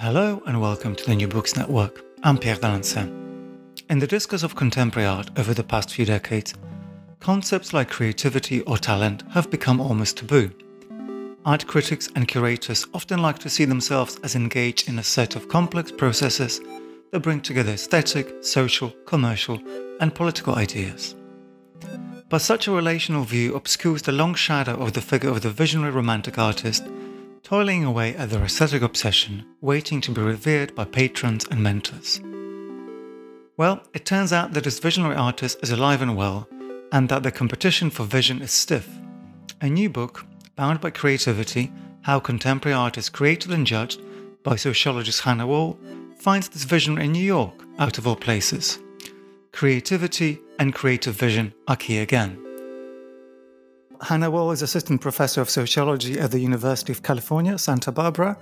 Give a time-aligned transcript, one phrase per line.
[0.00, 2.02] Hello and welcome to the New Books Network.
[2.22, 3.06] I'm Pierre d'Alancaisez.
[3.90, 6.54] In the discourse of contemporary art over the past few decades,
[7.18, 10.52] concepts like creativity or talent have become almost taboo.
[11.44, 15.50] Art critics and curators often like to see themselves as engaged in a set of
[15.50, 16.62] complex processes
[17.10, 19.60] that bring together aesthetic, social, commercial,
[20.00, 21.14] and political ideas.
[22.30, 25.92] But such a relational view obscures the long shadow of the figure of the visionary
[25.92, 26.88] romantic artist
[27.42, 32.20] toiling away at their aesthetic obsession, waiting to be revered by patrons and mentors.
[33.56, 36.48] Well, it turns out that this visionary artist is alive and well,
[36.92, 38.88] and that the competition for vision is stiff.
[39.60, 40.24] A new book,
[40.56, 41.72] Bound by Creativity
[42.02, 44.00] How Contemporary Art is Created and Judged,
[44.42, 45.78] by sociologist Hannah Wohl,
[46.16, 48.78] finds this visionary in New York, out of all places.
[49.52, 52.38] Creativity and creative vision are key again.
[54.02, 58.38] Hannah Wohl is assistant professor of sociology at the University of California, Santa Barbara,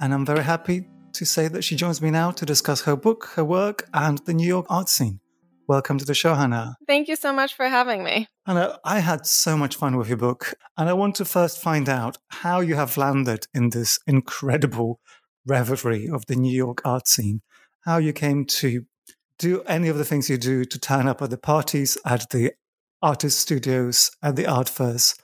[0.00, 3.30] and I'm very happy to say that she joins me now to discuss her book,
[3.34, 5.20] her work, and the New York art scene.
[5.68, 6.76] Welcome to the show, Hannah.
[6.86, 8.26] Thank you so much for having me.
[8.46, 11.90] Hannah, I had so much fun with your book, and I want to first find
[11.90, 14.98] out how you have landed in this incredible
[15.46, 17.42] revelry of the New York art scene,
[17.82, 18.86] how you came to
[19.38, 22.52] do any of the things you do to turn up at the parties, at the
[23.02, 25.14] artist studios and the art fairs.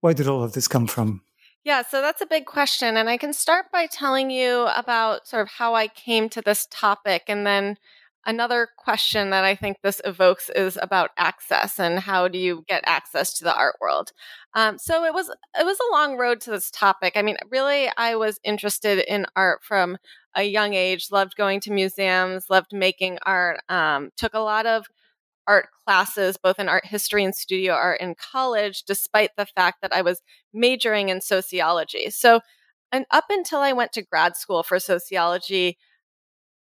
[0.00, 1.22] Where did all of this come from?
[1.64, 2.96] Yeah, so that's a big question.
[2.96, 6.68] And I can start by telling you about sort of how I came to this
[6.70, 7.24] topic.
[7.26, 7.76] And then
[8.24, 12.84] another question that I think this evokes is about access and how do you get
[12.86, 14.12] access to the art world.
[14.54, 17.14] Um, so it was it was a long road to this topic.
[17.16, 19.96] I mean, really, I was interested in art from
[20.36, 21.08] a young age.
[21.10, 22.50] Loved going to museums.
[22.50, 23.60] Loved making art.
[23.68, 24.86] Um, took a lot of
[25.46, 29.94] art classes, both in art history and studio art in college, despite the fact that
[29.94, 32.10] I was majoring in sociology.
[32.10, 32.40] So,
[32.92, 35.78] and up until I went to grad school for sociology,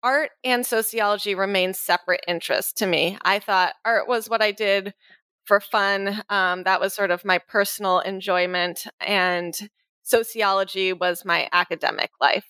[0.03, 3.17] art and sociology remained separate interests to me.
[3.23, 4.93] I thought art was what I did
[5.45, 6.21] for fun.
[6.29, 9.57] Um, that was sort of my personal enjoyment, and
[10.03, 12.45] sociology was my academic life.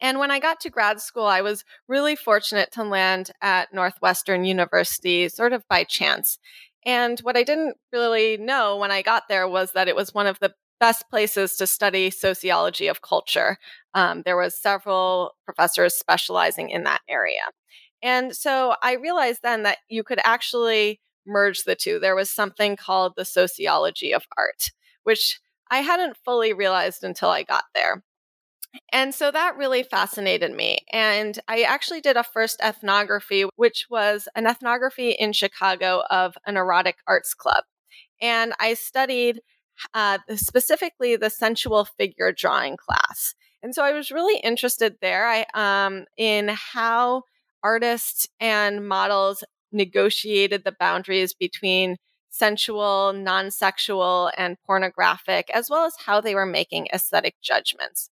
[0.00, 4.44] And when I got to grad school, I was really fortunate to land at Northwestern
[4.44, 6.38] University sort of by chance.
[6.84, 10.26] And what I didn't really know when I got there was that it was one
[10.26, 13.56] of the best places to study sociology of culture.
[13.94, 17.42] Um, there was several professors specializing in that area.
[18.02, 22.00] And so I realized then that you could actually merge the two.
[22.00, 24.72] There was something called the sociology of art,
[25.04, 25.38] which
[25.70, 28.02] I hadn't fully realized until I got there.
[28.90, 30.78] And so that really fascinated me.
[30.92, 36.56] And I actually did a first ethnography, which was an ethnography in Chicago of an
[36.56, 37.64] erotic arts club.
[38.20, 39.40] And I studied
[39.94, 43.34] uh, specifically the sensual figure drawing class.
[43.62, 47.22] And so I was really interested there I, um, in how
[47.62, 51.96] artists and models negotiated the boundaries between
[52.30, 58.08] sensual, non sexual, and pornographic, as well as how they were making aesthetic judgments.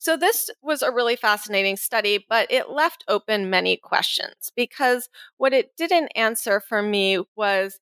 [0.00, 5.52] So, this was a really fascinating study, but it left open many questions because what
[5.52, 7.78] it didn't answer for me was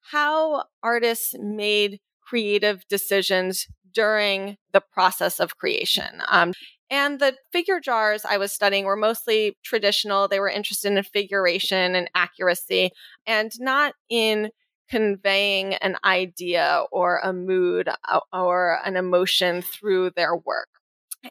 [0.00, 6.22] how artists made creative decisions during the process of creation.
[6.28, 6.54] Um,
[6.90, 10.28] and the figure jars I was studying were mostly traditional.
[10.28, 12.92] They were interested in figuration and accuracy
[13.26, 14.50] and not in
[14.90, 20.68] conveying an idea or a mood uh, or an emotion through their work.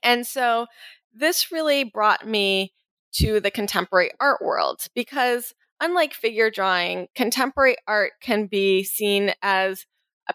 [0.04, 0.68] And so
[1.14, 2.74] this really brought me
[3.14, 9.86] to the contemporary art world because unlike figure drawing, contemporary art can be seen as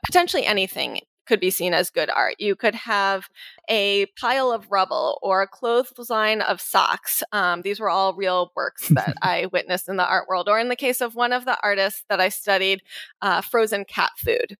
[0.04, 2.34] potentially anything could be seen as good art.
[2.38, 3.28] You could have
[3.69, 7.22] a pile of rubble or a clothesline of socks.
[7.32, 10.49] Um, these were all real works that I witnessed in the art world.
[10.49, 12.82] Or in the case of one of the artists that I studied,
[13.20, 14.56] uh, frozen cat food.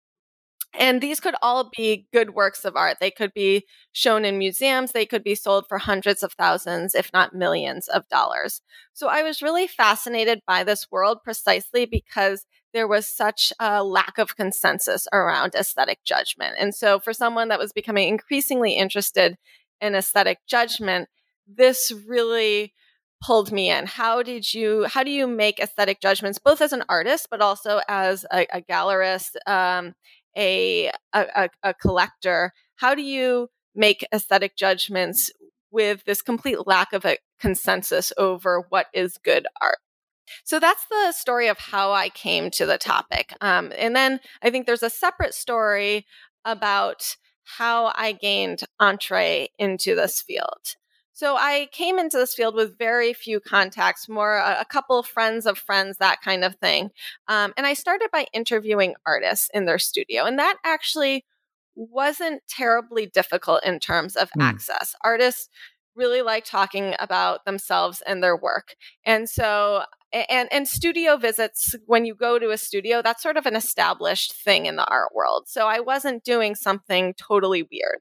[0.79, 2.97] And these could all be good works of art.
[2.99, 4.93] They could be shown in museums.
[4.93, 8.63] They could be sold for hundreds of thousands, if not millions of dollars.
[8.95, 14.17] So I was really fascinated by this world precisely because there was such a lack
[14.17, 16.57] of consensus around aesthetic judgment.
[16.59, 19.37] And so, for someone that was becoming increasingly interested
[19.81, 21.09] in aesthetic judgment,
[21.47, 22.73] this really
[23.23, 23.87] pulled me in.
[23.87, 27.81] How did you, how do you make aesthetic judgments, both as an artist, but also
[27.89, 29.95] as a, a gallerist, um,
[30.37, 32.53] a, a, a collector?
[32.77, 35.31] How do you make aesthetic judgments
[35.71, 39.79] with this complete lack of a consensus over what is good art?
[40.45, 43.35] So that's the story of how I came to the topic.
[43.41, 46.07] Um, and then I think there's a separate story
[46.45, 50.77] about how I gained entree into this field.
[51.23, 55.07] So I came into this field with very few contacts, more a, a couple of
[55.07, 56.91] friends of friends, that kind of thing.
[57.29, 60.25] Um, and I started by interviewing artists in their studio.
[60.25, 61.25] And that actually
[61.77, 64.43] wasn't terribly difficult in terms of mm.
[64.43, 64.97] access.
[65.05, 65.49] Artists
[65.95, 68.75] really like talking about themselves and their work.
[69.05, 73.47] And so and and studio visits when you go to a studio that's sort of
[73.47, 78.01] an established thing in the art world so i wasn't doing something totally weird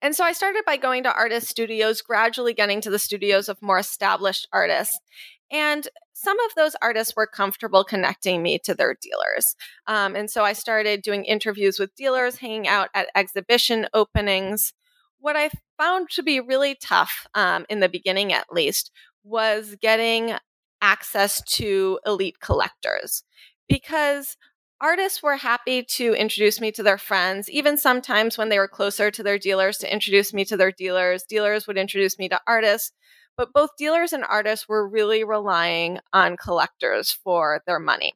[0.00, 3.60] and so i started by going to artist studios gradually getting to the studios of
[3.62, 4.98] more established artists
[5.52, 9.54] and some of those artists were comfortable connecting me to their dealers.
[9.86, 14.72] Um, and so I started doing interviews with dealers, hanging out at exhibition openings.
[15.18, 18.92] What I found to be really tough, um, in the beginning at least,
[19.24, 20.34] was getting
[20.80, 23.22] access to elite collectors
[23.68, 24.36] because
[24.82, 29.10] artists were happy to introduce me to their friends, even sometimes when they were closer
[29.12, 31.22] to their dealers to introduce me to their dealers.
[31.22, 32.92] Dealers would introduce me to artists,
[33.36, 38.12] but both dealers and artists were really relying on collectors for their money.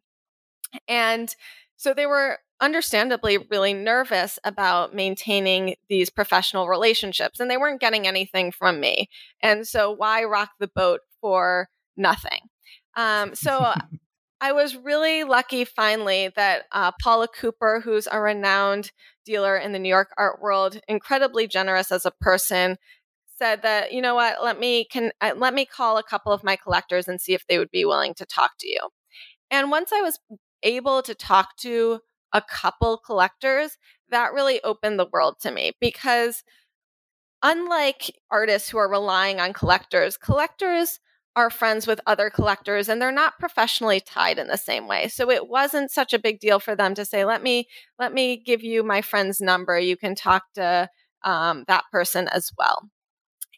[0.88, 1.34] And
[1.76, 8.06] so they were understandably really nervous about maintaining these professional relationships and they weren't getting
[8.06, 9.08] anything from me.
[9.40, 12.40] And so why rock the boat for nothing?
[12.96, 13.74] Um, so
[14.40, 18.92] I was really lucky finally that uh, Paula Cooper, who's a renowned
[19.24, 22.76] dealer in the New York art world, incredibly generous as a person,
[23.38, 26.44] said that you know what, let me can uh, let me call a couple of
[26.44, 28.80] my collectors and see if they would be willing to talk to you.
[29.50, 30.20] And once I was
[30.62, 32.00] able to talk to
[32.32, 33.78] a couple collectors,
[34.10, 36.44] that really opened the world to me because
[37.42, 41.00] unlike artists who are relying on collectors, collectors
[41.36, 45.06] are friends with other collectors and they're not professionally tied in the same way.
[45.06, 47.68] So it wasn't such a big deal for them to say, let me,
[47.98, 49.78] let me give you my friend's number.
[49.78, 50.88] You can talk to
[51.25, 52.88] um, that person as well.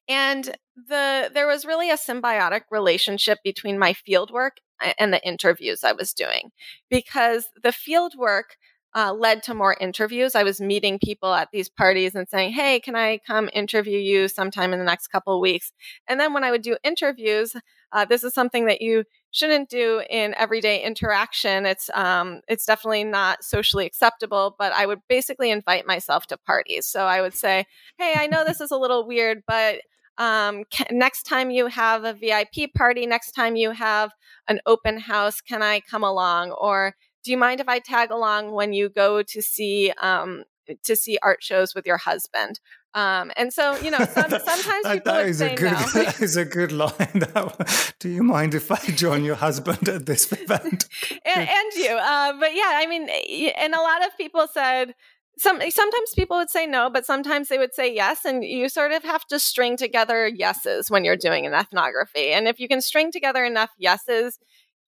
[0.08, 0.56] And
[0.88, 4.56] the, there was really a symbiotic relationship between my field work
[4.98, 6.50] and the interviews I was doing
[6.90, 8.56] because the field work
[8.94, 10.34] uh, led to more interviews.
[10.34, 14.28] I was meeting people at these parties and saying, "Hey, can I come interview you
[14.28, 15.72] sometime in the next couple weeks?"
[16.08, 17.54] And then when I would do interviews,
[17.92, 21.66] uh, this is something that you shouldn't do in everyday interaction.
[21.66, 24.56] It's um, it's definitely not socially acceptable.
[24.58, 26.86] But I would basically invite myself to parties.
[26.86, 27.66] So I would say,
[27.98, 29.80] "Hey, I know this is a little weird, but."
[30.20, 34.10] Um, can, next time you have a VIP party, next time you have
[34.48, 36.50] an open house, can I come along?
[36.50, 40.44] Or do you mind if I tag along when you go to see um,
[40.84, 42.60] to see art shows with your husband?
[42.94, 46.02] Um, and so, you know, some, sometimes that, people that is a good, no.
[46.02, 47.22] That is a good line.
[48.00, 50.88] Do you mind if I join your husband at this event?
[51.24, 53.08] and, and, you, uh, but yeah, I mean,
[53.56, 54.94] and a lot of people said.
[55.40, 58.24] Some, sometimes people would say no, but sometimes they would say yes.
[58.24, 62.30] And you sort of have to string together yeses when you're doing an ethnography.
[62.30, 64.40] And if you can string together enough yeses,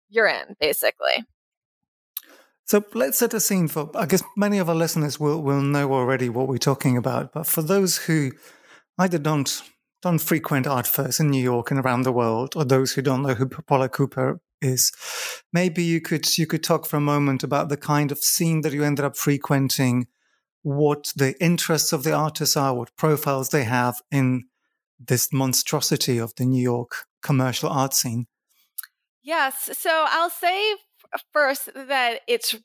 [0.08, 1.26] you're in, basically.
[2.68, 5.90] So let's set a scene for, I guess many of our listeners will, will know
[5.90, 8.32] already what we're talking about, but for those who
[8.98, 9.62] either don't,
[10.02, 13.22] don't frequent art fairs in New York and around the world, or those who don't
[13.22, 14.92] know who Paula Cooper is,
[15.50, 18.74] maybe you could, you could talk for a moment about the kind of scene that
[18.74, 20.06] you ended up frequenting
[20.60, 24.44] what the interests of the artists are, what profiles they have in
[25.00, 28.26] this monstrosity of the New York commercial art scene?
[29.22, 29.70] Yes.
[29.72, 30.74] So I'll say
[31.32, 32.56] first that it's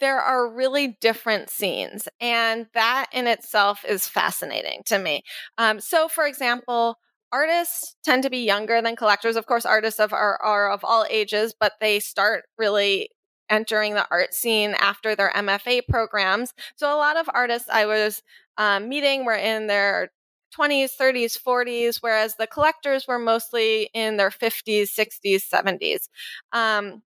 [0.00, 5.22] there are really different scenes, and that in itself is fascinating to me.
[5.58, 6.96] Um, so, for example,
[7.32, 9.34] artists tend to be younger than collectors.
[9.36, 13.10] Of course, artists of are, are of all ages, but they start really
[13.50, 16.52] entering the art scene after their MFA programs.
[16.76, 18.22] So, a lot of artists I was
[18.56, 20.10] um, meeting were in their
[20.54, 26.08] 20s, 30s, 40s, whereas the collectors were mostly in their 50s, 60s, 70s.
[26.52, 27.02] Um,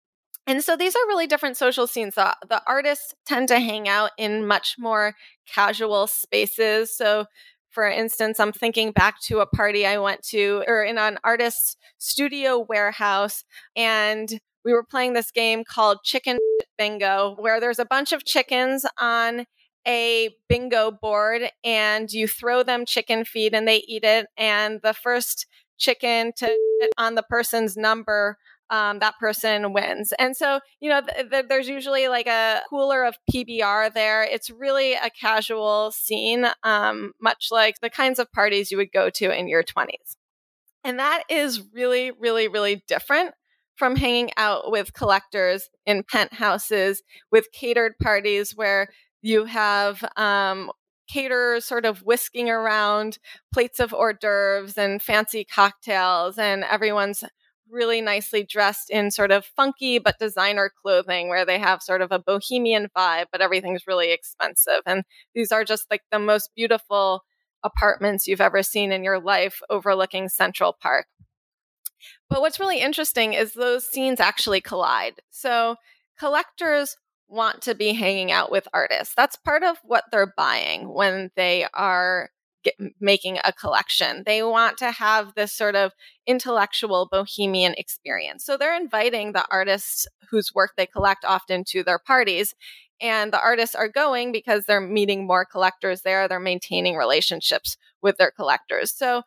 [0.48, 2.16] and so these are really different social scenes.
[2.16, 5.14] The, the artists tend to hang out in much more
[5.46, 6.96] casual spaces.
[6.96, 7.26] So,
[7.70, 11.76] for instance, I'm thinking back to a party I went to or in an artist's
[11.98, 13.44] studio warehouse,
[13.76, 16.40] and we were playing this game called Chicken
[16.78, 19.46] Bingo, where there's a bunch of chickens on
[19.88, 24.28] a bingo board and you throw them chicken feed and they eat it.
[24.38, 26.58] And the first chicken to
[26.98, 28.38] on the person's number
[28.70, 30.14] um, that person wins.
[30.20, 34.24] And so, you know, th- th- there's usually like a cooler of PBR there.
[34.24, 39.10] It's really a casual scene, um, much like the kinds of parties you would go
[39.12, 40.16] to in your 20s.
[40.84, 43.34] And that is really, really, really different
[43.76, 48.90] from hanging out with collectors in penthouses with catered parties where
[49.22, 50.72] you have um,
[51.08, 53.18] caterers sort of whisking around
[53.54, 57.24] plates of hors d'oeuvres and fancy cocktails, and everyone's
[57.72, 62.12] really nicely dressed in sort of funky but designer clothing where they have sort of
[62.12, 64.82] a bohemian vibe, but everything's really expensive.
[64.86, 65.04] And
[65.36, 67.24] these are just like the most beautiful
[67.64, 71.08] apartments you've ever seen in your life overlooking Central Park.
[72.30, 75.16] But what's really interesting is those scenes actually collide.
[75.30, 75.76] So
[76.20, 76.96] collectors
[77.28, 79.14] want to be hanging out with artists.
[79.16, 82.30] That's part of what they're buying when they are
[82.64, 84.24] get, making a collection.
[84.26, 85.94] They want to have this sort of
[86.26, 88.46] intellectual bohemian experience.
[88.46, 92.54] So they're inviting the artists whose work they collect often to their parties.
[93.00, 96.28] And the artists are going because they're meeting more collectors there.
[96.28, 98.92] They're maintaining relationships with their collectors.
[98.92, 99.24] So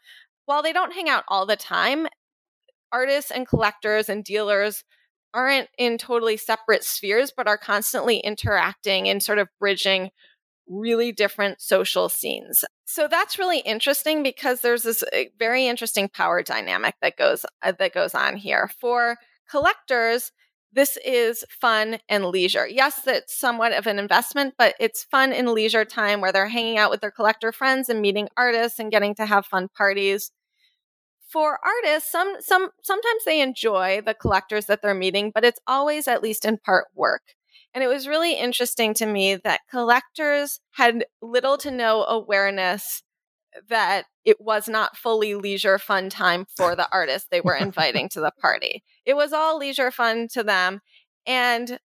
[0.47, 2.09] while they don't hang out all the time,
[2.93, 4.85] artists and collectors and dealers
[5.33, 10.11] aren't in totally separate spheres, but are constantly interacting and sort of bridging
[10.69, 12.65] really different social scenes.
[12.93, 17.73] So that's really interesting because there's this eh, very interesting power dynamic that goes uh,
[17.79, 18.69] that goes on here.
[18.81, 19.17] For
[19.49, 20.33] collectors,
[20.73, 22.67] this is fun and leisure.
[22.67, 26.79] Yes, it's somewhat of an investment, but it's fun and leisure time where they're hanging
[26.79, 30.33] out with their collector friends and meeting artists and getting to have fun parties
[31.31, 36.09] for artists, some some sometimes they enjoy the collectors that they're meeting, but it's always
[36.09, 37.23] at least in part work.
[37.75, 43.03] And it was really interesting to me that collectors had little to no awareness
[43.69, 48.21] that it was not fully leisure fun time for the artists they were inviting to
[48.21, 48.83] the party.
[49.05, 50.81] It was all leisure fun to them.
[51.27, 51.79] And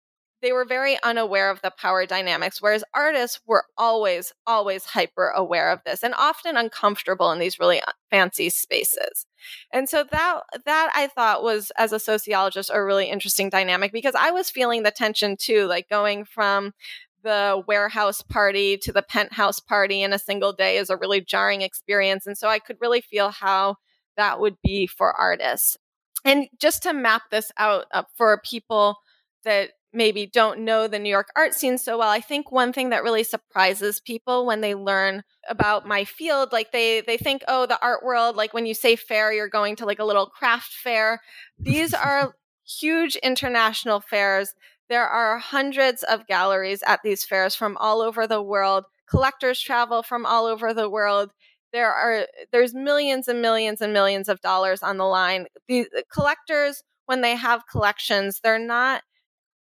[0.44, 5.72] they were very unaware of the power dynamics, whereas artists were always, always hyper aware
[5.72, 9.24] of this and often uncomfortable in these really uh, fancy spaces.
[9.72, 14.14] And so that that I thought was as a sociologist a really interesting dynamic because
[14.14, 16.74] I was feeling the tension too, like going from
[17.22, 21.62] the warehouse party to the penthouse party in a single day is a really jarring
[21.62, 22.26] experience.
[22.26, 23.76] And so I could really feel how
[24.18, 25.78] that would be for artists.
[26.22, 28.98] And just to map this out uh, for people
[29.44, 32.90] that maybe don't know the New York art scene so well, I think one thing
[32.90, 37.66] that really surprises people when they learn about my field, like they they think, oh,
[37.66, 40.72] the art world, like when you say fair, you're going to like a little craft
[40.72, 41.20] fair.
[41.58, 42.34] These are
[42.66, 44.54] huge international fairs.
[44.88, 48.84] There are hundreds of galleries at these fairs from all over the world.
[49.08, 51.30] Collectors travel from all over the world.
[51.72, 55.46] There are there's millions and millions and millions of dollars on the line.
[55.68, 59.02] The collectors when they have collections, they're not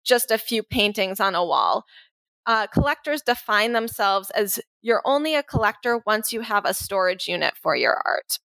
[0.04, 1.84] just a few paintings on a wall.
[2.44, 7.54] Uh, collectors define themselves as you're only a collector once you have a storage unit
[7.56, 8.38] for your art.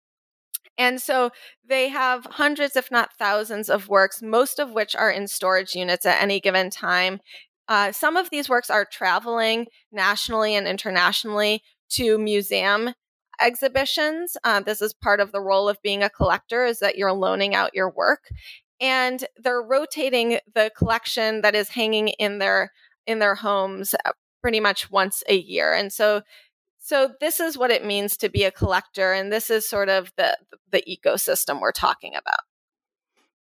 [0.78, 1.32] And so
[1.68, 6.06] they have hundreds, if not thousands, of works, most of which are in storage units
[6.06, 7.22] at any given time.
[7.68, 12.94] Uh, some of these works are traveling nationally and internationally to museum
[13.42, 14.38] exhibitions.
[14.44, 17.56] Uh, this is part of the role of being a collector is that you're loaning
[17.56, 18.30] out your work
[18.82, 22.72] and they're rotating the collection that is hanging in their
[23.08, 26.22] in their homes uh, pretty much once a year and so
[26.80, 30.12] so this is what it means to be a collector and this is sort of
[30.18, 30.38] the
[30.72, 32.42] the ecosystem we're talking about.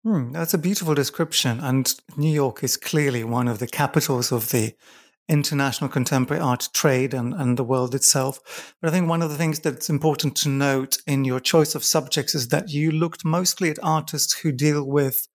[0.03, 4.49] Hmm, that's a beautiful description and new york is clearly one of the capitals of
[4.49, 4.73] the
[5.27, 8.75] international contemporary art trade and, and the world itself.
[8.81, 11.83] But I think one of the things that's important to note in your choice of
[11.83, 15.27] subjects is that you looked mostly at artists who deal with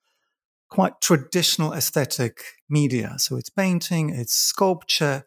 [0.69, 3.15] quite traditional aesthetic media.
[3.19, 5.25] So it's painting, it's sculpture,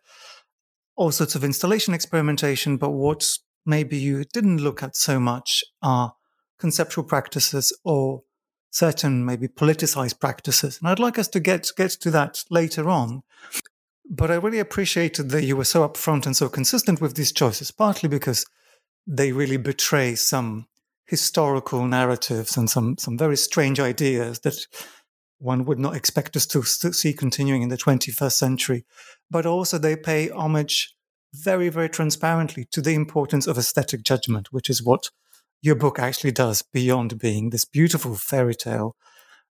[0.96, 2.78] all sorts of installation experimentation.
[2.78, 6.14] But what maybe you didn't look at so much are
[6.60, 8.24] conceptual practices or
[8.72, 10.80] certain maybe politicized practices.
[10.80, 13.24] And I'd like us to get get to that later on.
[14.10, 17.70] But I really appreciated that you were so upfront and so consistent with these choices,
[17.70, 18.46] partly because
[19.06, 20.68] they really betray some
[21.06, 24.66] historical narratives and some some very strange ideas that
[25.40, 28.86] one would not expect us to see continuing in the 21st century.
[29.32, 30.96] But also they pay homage
[31.34, 35.10] very, very transparently to the importance of aesthetic judgment, which is what
[35.62, 38.96] your book actually does beyond being this beautiful fairy tale.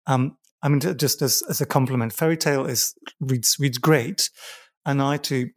[0.05, 4.29] Um, I mean, just as, as a compliment, fairy tale is reads reads great,
[4.85, 5.49] and I too,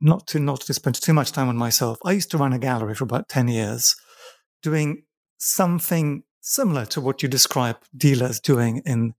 [0.00, 1.98] not to not to spend too much time on myself.
[2.04, 3.96] I used to run a gallery for about ten years,
[4.62, 5.04] doing
[5.38, 9.14] something similar to what you describe dealers doing in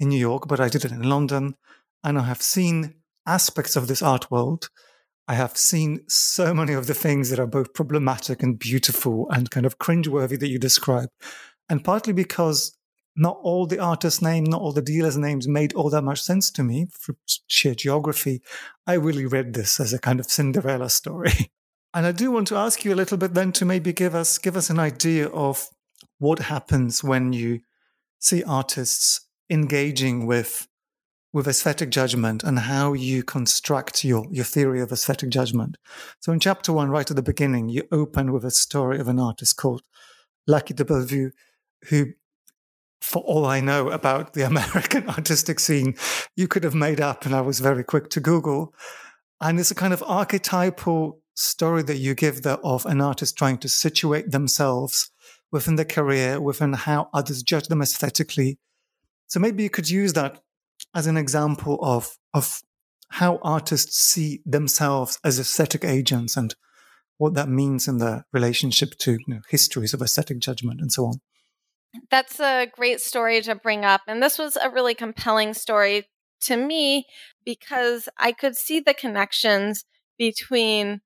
[0.00, 1.54] in New York, but I did it in London,
[2.02, 2.94] and I have seen
[3.26, 4.68] aspects of this art world
[5.28, 9.50] I have seen so many of the things that are both problematic and beautiful and
[9.50, 11.08] kind of cringeworthy that you describe.
[11.68, 12.76] And partly because
[13.14, 16.50] not all the artists' names, not all the dealers' names made all that much sense
[16.52, 17.14] to me for
[17.46, 18.42] sheer geography.
[18.86, 21.32] I really read this as a kind of Cinderella story.
[21.94, 24.38] And I do want to ask you a little bit then to maybe give us
[24.38, 25.68] give us an idea of
[26.18, 27.60] what happens when you
[28.18, 30.68] see artists engaging with
[31.32, 35.78] with aesthetic judgment and how you construct your, your theory of aesthetic judgment.
[36.20, 39.18] So in chapter one, right at the beginning, you open with a story of an
[39.18, 39.82] artist called
[40.46, 41.30] Lucky DeBellevue,
[41.88, 42.12] who,
[43.02, 45.94] for all I know about the American artistic scene,
[46.36, 48.74] you could have made up, and I was very quick to Google.
[49.40, 53.58] And it's a kind of archetypal story that you give there of an artist trying
[53.58, 55.10] to situate themselves
[55.50, 58.58] within their career, within how others judge them aesthetically.
[59.26, 60.40] So maybe you could use that
[60.94, 62.62] as an example of of
[63.08, 66.54] how artists see themselves as aesthetic agents and
[67.18, 71.04] what that means in the relationship to you know, histories of aesthetic judgment and so
[71.06, 71.20] on.
[72.10, 74.02] That's a great story to bring up.
[74.06, 76.08] And this was a really compelling story
[76.42, 77.06] to me
[77.44, 79.84] because I could see the connections
[80.18, 81.00] between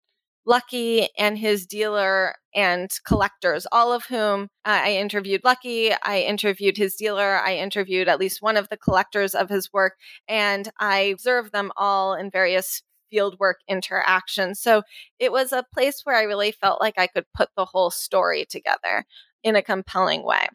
[0.49, 5.93] Lucky and his dealer and collectors, all of whom uh, I interviewed Lucky.
[5.93, 7.37] I interviewed his dealer.
[7.45, 9.95] I interviewed at least one of the collectors of his work,
[10.29, 14.61] and I observed them all in various fieldwork interactions.
[14.61, 14.83] So
[15.19, 18.47] it was a place where I really felt like I could put the whole story
[18.49, 19.05] together
[19.43, 20.47] in a compelling way.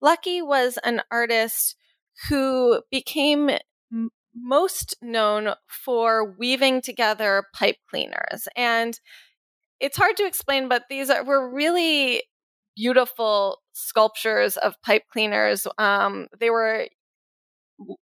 [0.00, 1.76] Lucky was an artist
[2.28, 3.50] who became
[4.34, 8.48] most known for weaving together pipe cleaners.
[8.56, 8.98] And
[9.80, 12.22] it's hard to explain, but these are, were really
[12.76, 15.66] beautiful sculptures of pipe cleaners.
[15.78, 16.86] Um, they were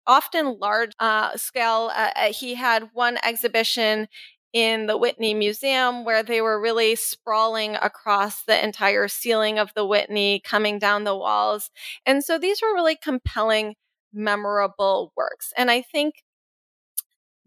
[0.05, 1.91] often large uh, scale.
[1.95, 4.07] Uh, uh, he had one exhibition
[4.53, 9.85] in the Whitney Museum where they were really sprawling across the entire ceiling of the
[9.85, 11.69] Whitney, coming down the walls.
[12.05, 13.75] And so these were really compelling,
[14.13, 15.53] memorable works.
[15.57, 16.15] And I think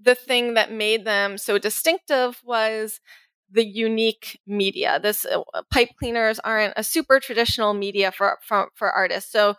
[0.00, 3.00] the thing that made them so distinctive was
[3.50, 4.98] the unique media.
[5.00, 9.54] This uh, pipe cleaners aren't a super traditional media for, for for artists, so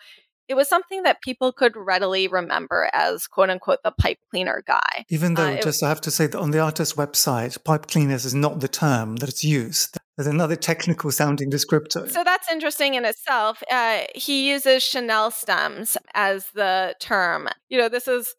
[0.47, 5.05] it was something that people could readily remember as quote unquote the pipe cleaner guy.
[5.09, 8.25] Even though, uh, just I have to say that on the artist's website, pipe cleaners
[8.25, 9.97] is not the term that it's used.
[10.17, 12.09] There's another technical sounding descriptor.
[12.09, 13.61] So that's interesting in itself.
[13.69, 17.49] Uh, he uses chenille stems as the term.
[17.67, 18.33] You know, this is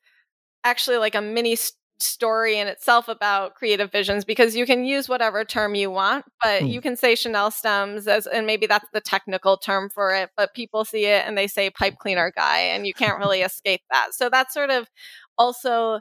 [0.64, 1.56] actually like a mini
[1.98, 6.62] story in itself about creative visions because you can use whatever term you want, but
[6.62, 6.70] mm.
[6.70, 10.54] you can say chenille stems as, and maybe that's the technical term for it, but
[10.54, 14.08] people see it and they say pipe cleaner guy, and you can't really escape that.
[14.12, 14.88] So that's sort of
[15.38, 16.00] also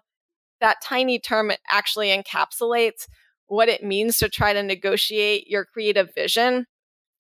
[0.61, 3.07] that tiny term actually encapsulates
[3.47, 6.65] what it means to try to negotiate your creative vision,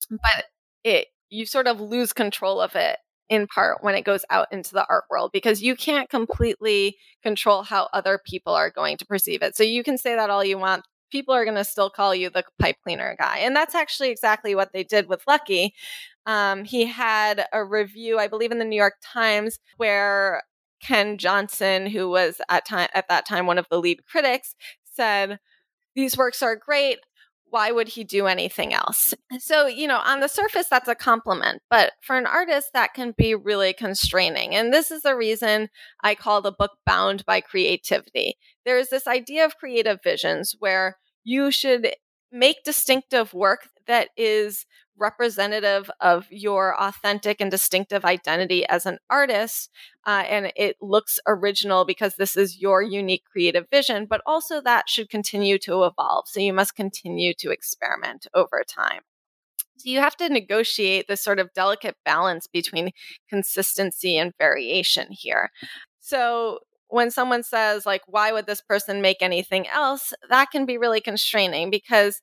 [0.09, 0.45] but
[0.83, 2.97] it you sort of lose control of it
[3.29, 7.63] in part when it goes out into the art world because you can't completely control
[7.63, 9.55] how other people are going to perceive it.
[9.55, 10.83] So you can say that all you want.
[11.11, 13.37] People are going to still call you the pipe cleaner guy.
[13.39, 15.73] And that's actually exactly what they did with Lucky.
[16.25, 20.43] Um, he had a review, I believe, in the New York Times where
[20.81, 24.55] Ken Johnson, who was at time at that time one of the lead critics,
[24.93, 25.39] said,
[25.95, 26.99] These works are great
[27.55, 29.13] why would he do anything else?
[29.39, 33.13] So, you know, on the surface, that's a compliment, but for an artist, that can
[33.17, 34.53] be really constraining.
[34.53, 35.69] And this is the reason
[36.03, 38.35] I call the book Bound by Creativity.
[38.65, 41.95] There's this idea of creative visions where you should
[42.29, 44.65] make distinctive work that is
[44.97, 49.69] representative of your authentic and distinctive identity as an artist.
[50.05, 54.89] Uh, and it looks original because this is your unique creative vision, but also that
[54.89, 56.27] should continue to evolve.
[56.27, 59.01] So you must continue to experiment over time.
[59.77, 62.91] So you have to negotiate this sort of delicate balance between
[63.29, 65.51] consistency and variation here.
[65.99, 70.13] So when someone says, like, why would this person make anything else?
[70.29, 72.21] That can be really constraining because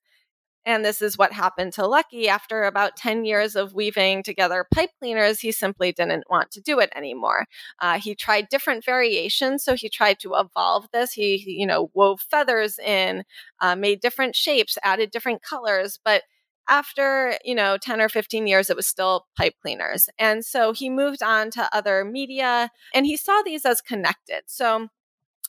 [0.65, 4.91] and this is what happened to Lucky after about 10 years of weaving together pipe
[4.99, 5.41] cleaners.
[5.41, 7.47] He simply didn't want to do it anymore.
[7.81, 9.65] Uh, he tried different variations.
[9.65, 11.13] So he tried to evolve this.
[11.13, 13.25] He, you know, wove feathers in,
[13.61, 15.99] uh, made different shapes, added different colors.
[16.05, 16.23] But
[16.69, 20.09] after, you know, 10 or 15 years, it was still pipe cleaners.
[20.19, 24.43] And so he moved on to other media and he saw these as connected.
[24.47, 24.89] So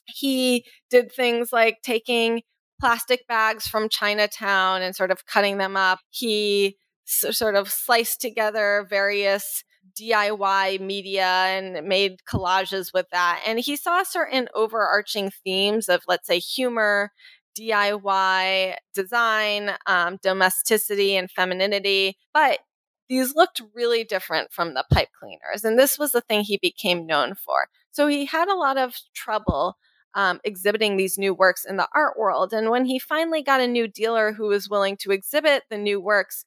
[0.06, 2.42] he did things like taking
[2.80, 6.00] plastic bags from Chinatown and sort of cutting them up.
[6.10, 9.62] He sort of sliced together various
[10.00, 13.42] DIY media and made collages with that.
[13.46, 17.12] And he saw certain overarching themes of, let's say, humor,
[17.58, 22.16] DIY design, um, domesticity, and femininity.
[22.32, 22.60] But
[23.08, 25.64] these looked really different from the pipe cleaners.
[25.64, 27.68] And this was the thing he became known for.
[27.90, 29.76] So he had a lot of trouble
[30.14, 32.52] um, exhibiting these new works in the art world.
[32.52, 36.00] And when he finally got a new dealer who was willing to exhibit the new
[36.00, 36.44] works,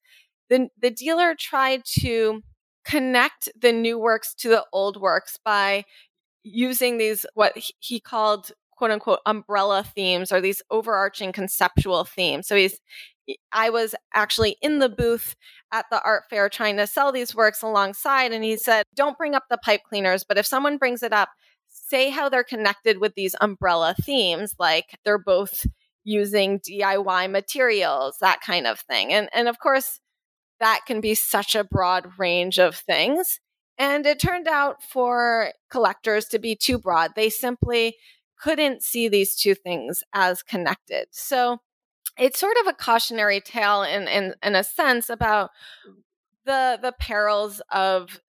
[0.49, 2.41] the, the dealer tried to
[2.86, 5.84] connect the new works to the old works by
[6.43, 12.47] using these, what he called quote unquote umbrella themes or these overarching conceptual themes.
[12.47, 12.80] So he's,
[13.51, 15.36] I was actually in the booth
[15.73, 19.36] at the art fair trying to sell these works alongside, and he said, Don't bring
[19.36, 21.30] up the pipe cleaners, but if someone brings it up,
[21.89, 25.65] say how they're connected with these umbrella themes, like they're both
[26.04, 29.13] using DIY materials, that kind of thing.
[29.13, 30.00] And and of course,
[30.60, 33.39] that can be such a broad range of things.
[33.78, 37.12] And it turned out for collectors to be too broad.
[37.15, 37.95] They simply
[38.39, 41.08] couldn't see these two things as connected.
[41.12, 41.60] So
[42.17, 45.52] it's sort of a cautionary tale in, in, in a sense about
[46.45, 48.19] the the perils of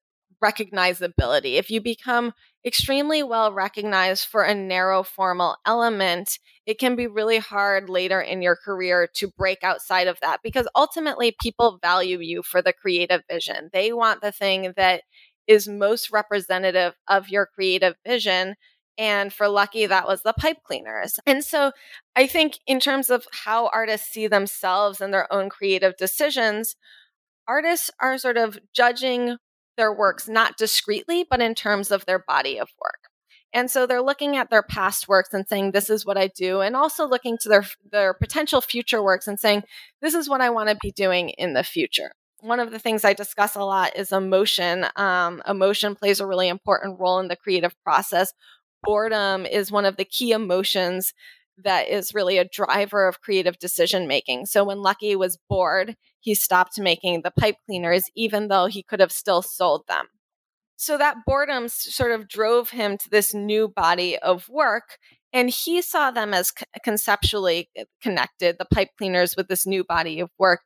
[0.43, 1.55] recognizability.
[1.55, 2.33] If you become
[2.65, 8.41] extremely well recognized for a narrow formal element, it can be really hard later in
[8.41, 13.21] your career to break outside of that because ultimately people value you for the creative
[13.29, 13.69] vision.
[13.73, 15.03] They want the thing that
[15.47, 18.55] is most representative of your creative vision.
[18.97, 21.19] And for Lucky, that was the pipe cleaners.
[21.25, 21.71] And so
[22.15, 26.75] I think, in terms of how artists see themselves and their own creative decisions,
[27.47, 29.37] artists are sort of judging
[29.79, 32.99] their works not discreetly, but in terms of their body of work.
[33.51, 36.61] And so they're looking at their past works and saying, this is what I do,
[36.61, 39.63] and also looking to their, their potential future works and saying,
[40.01, 42.11] this is what I want to be doing in the future.
[42.41, 44.85] One of the things I discuss a lot is emotion.
[44.95, 48.33] Um, emotion plays a really important role in the creative process.
[48.83, 51.13] Boredom is one of the key emotions
[51.63, 54.45] that is really a driver of creative decision making.
[54.45, 58.99] So when Lucky was bored, he stopped making the pipe cleaners, even though he could
[58.99, 60.07] have still sold them.
[60.75, 64.97] So that boredom sort of drove him to this new body of work.
[65.33, 70.21] And he saw them as conceptually eh, connected, the pipe cleaners with this new body
[70.21, 70.61] of work.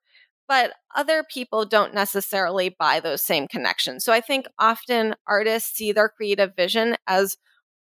[0.48, 4.06] But other people don't necessarily buy those same connections.
[4.06, 7.38] So I think often artists see their creative vision as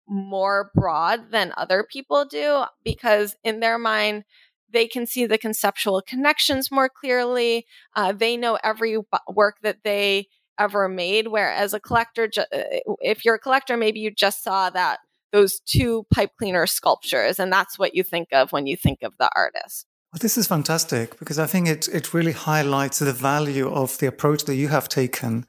[0.08, 4.24] more broad than other people do because in their mind
[4.70, 10.26] they can see the conceptual connections more clearly uh, they know every work that they
[10.58, 12.62] ever made whereas a collector ju- uh,
[13.00, 14.98] if you're a collector maybe you just saw that
[15.30, 19.12] those two pipe cleaner sculptures and that's what you think of when you think of
[19.18, 23.68] the artist well, this is fantastic because I think it, it really highlights the value
[23.68, 25.44] of the approach that you have taken.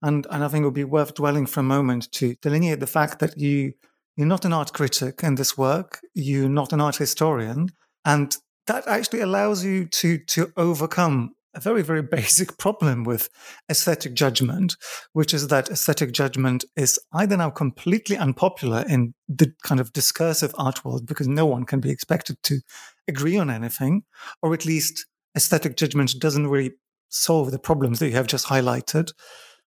[0.00, 2.86] And, and I think it would be worth dwelling for a moment to delineate the
[2.86, 3.74] fact that you
[4.20, 6.02] you're not an art critic in this work.
[6.12, 7.70] You're not an art historian.
[8.04, 13.30] And that actually allows you to, to overcome a very, very basic problem with
[13.70, 14.76] aesthetic judgment,
[15.14, 20.54] which is that aesthetic judgment is either now completely unpopular in the kind of discursive
[20.58, 22.60] art world because no one can be expected to
[23.08, 24.02] agree on anything,
[24.42, 26.72] or at least aesthetic judgment doesn't really
[27.08, 29.14] solve the problems that you have just highlighted.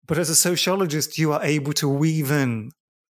[0.06, 2.70] But as a sociologist, you are able to weave in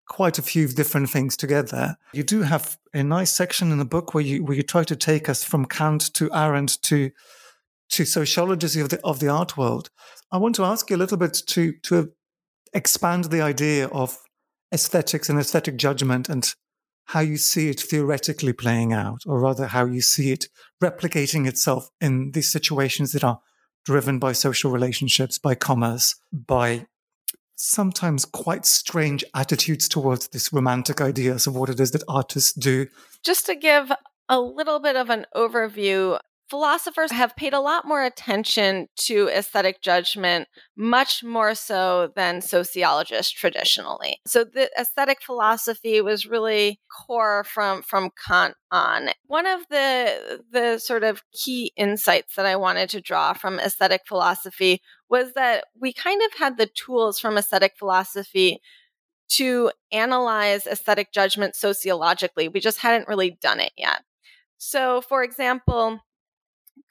[0.08, 1.96] quite a few different things together.
[2.12, 4.96] You do have a nice section in the book where you where you try to
[4.96, 7.10] take us from Kant to Arendt to
[7.90, 9.90] to sociology of the of the art world.
[10.30, 12.12] I want to ask you a little bit to to
[12.72, 14.18] expand the idea of
[14.72, 16.52] aesthetics and aesthetic judgment and
[17.06, 20.48] how you see it theoretically playing out, or rather how you see it
[20.82, 23.40] replicating itself in these situations that are
[23.84, 26.86] driven by social relationships, by commerce, by
[27.56, 32.86] sometimes quite strange attitudes towards these romantic ideas of what it is that artists do.
[33.24, 33.92] Just to give
[34.28, 39.80] a little bit of an overview, philosophers have paid a lot more attention to aesthetic
[39.82, 44.18] judgment, much more so than sociologists traditionally.
[44.26, 49.10] So the aesthetic philosophy was really core from, from Kant on.
[49.26, 54.02] One of the the sort of key insights that I wanted to draw from aesthetic
[54.06, 58.60] philosophy was that we kind of had the tools from aesthetic philosophy
[59.28, 62.48] to analyze aesthetic judgment sociologically.
[62.48, 64.02] We just hadn't really done it yet.
[64.58, 66.00] So, for example,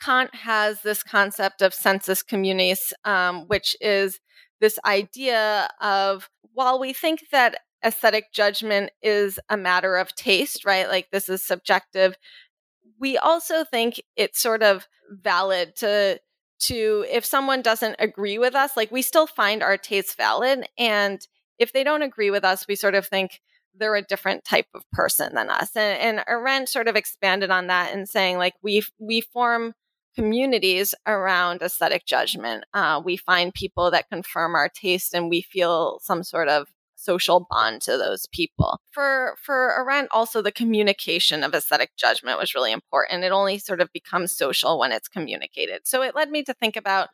[0.02, 4.20] Kant has this concept of sensus communis, um, which is
[4.60, 10.88] this idea of while we think that aesthetic judgment is a matter of taste, right?
[10.88, 12.16] Like this is subjective.
[13.00, 16.20] We also think it's sort of valid to
[16.60, 21.28] to if someone doesn't agree with us, like we still find our tastes valid and
[21.60, 23.42] if they don't agree with us, we sort of think
[23.78, 25.76] they're a different type of person than us.
[25.76, 29.74] And, and Arendt sort of expanded on that in saying like we we form
[30.16, 32.66] communities around aesthetic judgment.
[32.74, 37.46] Uh, we find people that confirm our taste, and we feel some sort of social
[37.50, 38.80] bond to those people.
[38.92, 43.24] For for Arendt, also the communication of aesthetic judgment was really important.
[43.24, 45.82] It only sort of becomes social when it's communicated.
[45.86, 47.10] So it led me to think about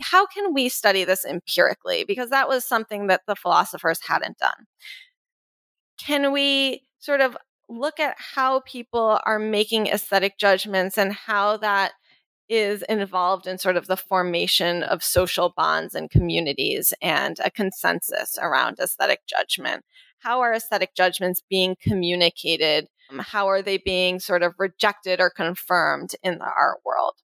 [0.00, 4.66] how can we study this empirically because that was something that the philosophers hadn't done.
[6.04, 7.36] Can we sort of
[7.68, 11.92] look at how people are making aesthetic judgments and how that
[12.48, 18.36] is involved in sort of the formation of social bonds and communities and a consensus
[18.40, 19.84] around aesthetic judgment.
[20.18, 22.88] How are aesthetic judgments being communicated?
[23.10, 27.14] Um, how are they being sort of rejected or confirmed in the art world?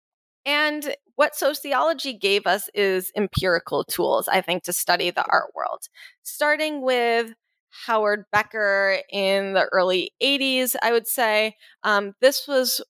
[0.47, 5.89] And what sociology gave us is empirical tools, I think, to study the art world,
[6.23, 7.35] starting with
[7.71, 11.57] Howard Becker in the early 80s, I would say.
[11.83, 12.83] Um, this was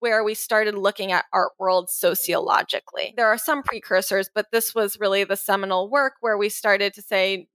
[0.00, 3.14] where we started looking at art world sociologically.
[3.16, 7.02] There are some precursors, but this was really the seminal work where we started to
[7.02, 7.48] say,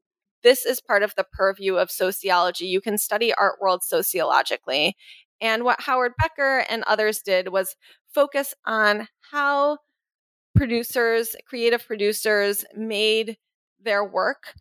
[0.44, 2.66] this is part of the purview of sociology.
[2.66, 4.98] You can study art world sociologically.
[5.40, 7.76] And what Howard Becker and others did was
[8.14, 9.78] focus on how
[10.56, 13.38] producers, creative producers, made
[13.82, 14.54] their work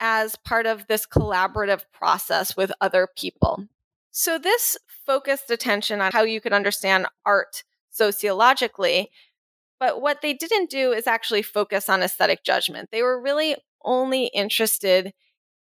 [0.00, 3.66] as part of this collaborative process with other people.
[4.10, 9.10] So, this focused attention on how you could understand art sociologically.
[9.80, 12.90] But what they didn't do is actually focus on aesthetic judgment.
[12.90, 15.12] They were really only interested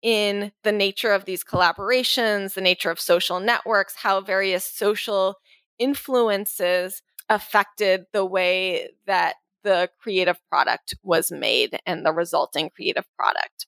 [0.02, 5.36] in the nature of these collaborations, the nature of social networks, how various social
[5.78, 13.66] influences affected the way that the creative product was made and the resulting creative product.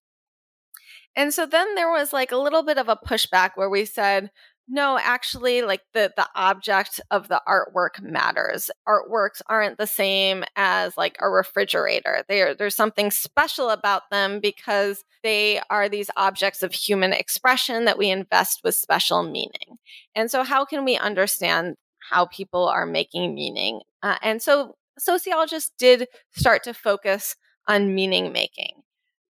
[1.16, 4.30] And so then there was like a little bit of a pushback where we said,
[4.68, 8.70] no, actually, like the the object of the artwork matters.
[8.88, 12.24] Artworks aren't the same as like a refrigerator.
[12.28, 17.98] They there's something special about them because they are these objects of human expression that
[17.98, 19.78] we invest with special meaning.
[20.14, 21.76] And so, how can we understand
[22.10, 23.80] how people are making meaning?
[24.02, 27.36] Uh, and so, sociologists did start to focus
[27.68, 28.82] on meaning making.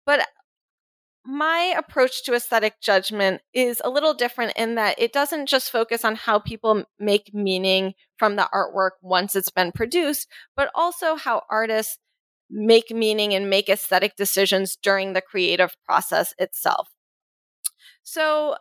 [0.06, 0.26] But
[1.24, 6.04] my approach to aesthetic judgment is a little different in that it doesn't just focus
[6.04, 11.42] on how people make meaning from the artwork once it's been produced, but also how
[11.50, 11.98] artists
[12.50, 16.88] make meaning and make aesthetic decisions during the creative process itself.
[18.02, 18.56] So,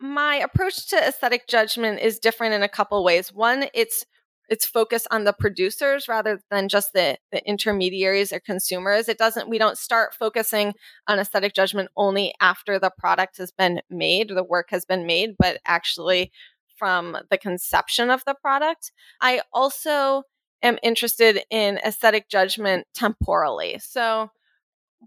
[0.00, 3.32] my approach to aesthetic judgment is different in a couple ways.
[3.32, 4.04] One, it's
[4.52, 9.08] it's focused on the producers rather than just the, the intermediaries or consumers.
[9.08, 10.74] It doesn't, we don't start focusing
[11.08, 15.36] on aesthetic judgment only after the product has been made, the work has been made,
[15.38, 16.32] but actually
[16.76, 18.92] from the conception of the product.
[19.22, 20.24] I also
[20.62, 23.78] am interested in aesthetic judgment temporally.
[23.78, 24.32] So,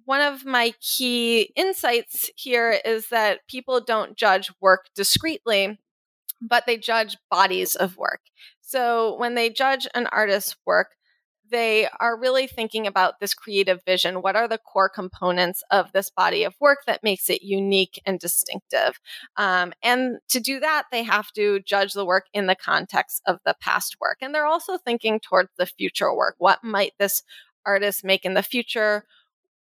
[0.05, 5.79] one of my key insights here is that people don't judge work discreetly,
[6.41, 8.19] but they judge bodies of work.
[8.65, 10.95] So when they judge an artist's work,
[11.51, 14.23] they are really thinking about this creative vision.
[14.23, 18.19] What are the core components of this body of work that makes it unique and
[18.19, 18.99] distinctive?
[19.37, 23.37] Um, and to do that, they have to judge the work in the context of
[23.45, 24.17] the past work.
[24.21, 26.35] And they're also thinking towards the future work.
[26.39, 27.21] What might this
[27.67, 29.05] artist make in the future?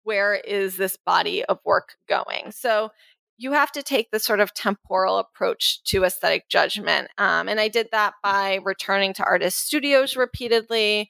[0.04, 2.52] Where is this body of work going?
[2.52, 2.92] So
[3.38, 7.10] you have to take the sort of temporal approach to aesthetic judgment.
[7.18, 11.10] Um, and I did that by returning to artist studios repeatedly,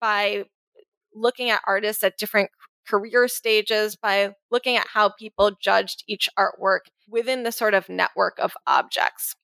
[0.00, 0.44] by
[1.14, 2.50] looking at artists at different
[2.86, 8.38] career stages, by looking at how people judged each artwork within the sort of network
[8.38, 9.34] of objects.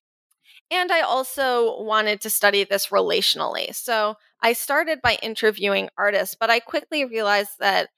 [0.69, 3.75] And I also wanted to study this relationally.
[3.75, 7.89] So I started by interviewing artists, but I quickly realized that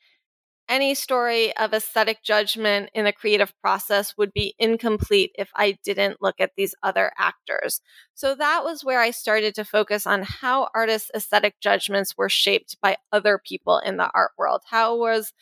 [0.69, 6.21] any story of aesthetic judgment in the creative process would be incomplete if I didn't
[6.21, 7.81] look at these other actors.
[8.13, 12.77] So that was where I started to focus on how artists' aesthetic judgments were shaped
[12.81, 14.61] by other people in the art world.
[14.69, 15.33] How was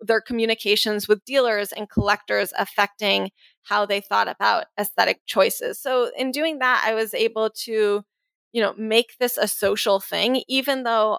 [0.00, 3.30] their communications with dealers and collectors affecting
[3.62, 5.80] how they thought about aesthetic choices.
[5.80, 8.04] So in doing that, I was able to,
[8.52, 11.18] you know, make this a social thing, even though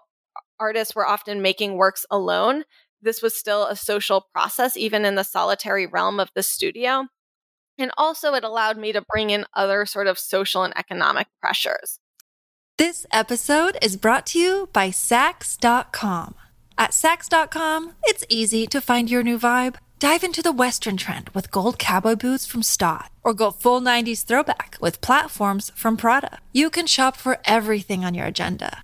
[0.59, 2.63] artists were often making works alone
[3.01, 7.07] this was still a social process, even in the solitary realm of the studio.
[7.77, 11.99] And also, it allowed me to bring in other sort of social and economic pressures.
[12.77, 16.35] This episode is brought to you by Saks.com.
[16.77, 19.75] At Saks.com, it's easy to find your new vibe.
[19.99, 24.23] Dive into the Western trend with gold cowboy boots from Staud, or go full 90s
[24.23, 26.37] throwback with platforms from Prada.
[26.53, 28.83] You can shop for everything on your agenda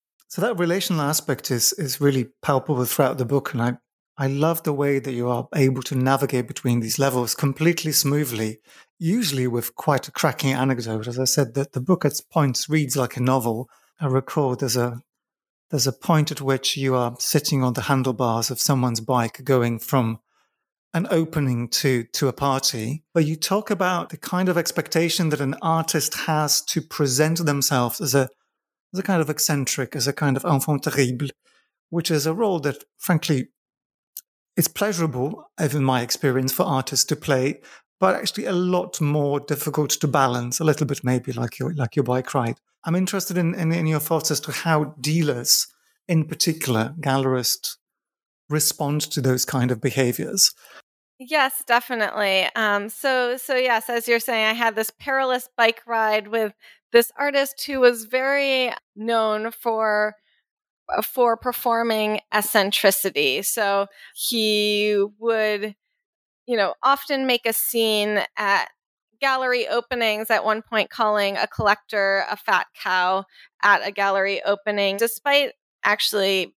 [0.31, 3.73] So that relational aspect is is really palpable throughout the book, and I
[4.17, 8.59] I love the way that you are able to navigate between these levels completely smoothly,
[8.97, 11.05] usually with quite a cracking anecdote.
[11.05, 13.69] As I said, that the book at points reads like a novel.
[13.99, 15.01] I recall there's a
[15.69, 19.79] there's a point at which you are sitting on the handlebars of someone's bike going
[19.79, 20.21] from
[20.93, 25.41] an opening to to a party where you talk about the kind of expectation that
[25.41, 28.29] an artist has to present themselves as a
[28.93, 31.31] as a kind of eccentric, as a kind of enfant terrible,
[31.89, 33.49] which is a role that, frankly,
[34.57, 37.61] it's pleasurable, in my experience, for artists to play,
[37.99, 41.95] but actually a lot more difficult to balance, a little bit maybe like your, like
[41.95, 42.57] your bike ride.
[42.83, 45.67] I'm interested in, in, in your thoughts as to how dealers,
[46.07, 47.77] in particular, gallerists,
[48.49, 50.53] respond to those kind of behaviors.
[51.19, 52.47] Yes, definitely.
[52.55, 56.53] Um, so, so yes, as you're saying, I had this perilous bike ride with
[56.91, 60.15] this artist who was very known for
[60.89, 63.41] uh, for performing eccentricity.
[63.41, 65.75] So he would,
[66.47, 68.69] you know, often make a scene at
[69.21, 73.23] gallery openings at one point calling a collector a fat cow
[73.61, 75.51] at a gallery opening despite
[75.83, 76.55] actually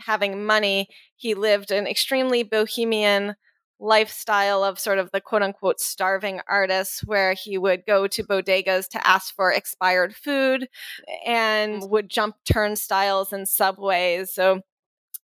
[0.00, 3.36] having money he lived an extremely bohemian
[3.82, 8.88] lifestyle of sort of the quote unquote starving artist, where he would go to bodegas
[8.88, 10.68] to ask for expired food
[11.26, 14.32] and would jump turnstiles and subways.
[14.32, 14.60] So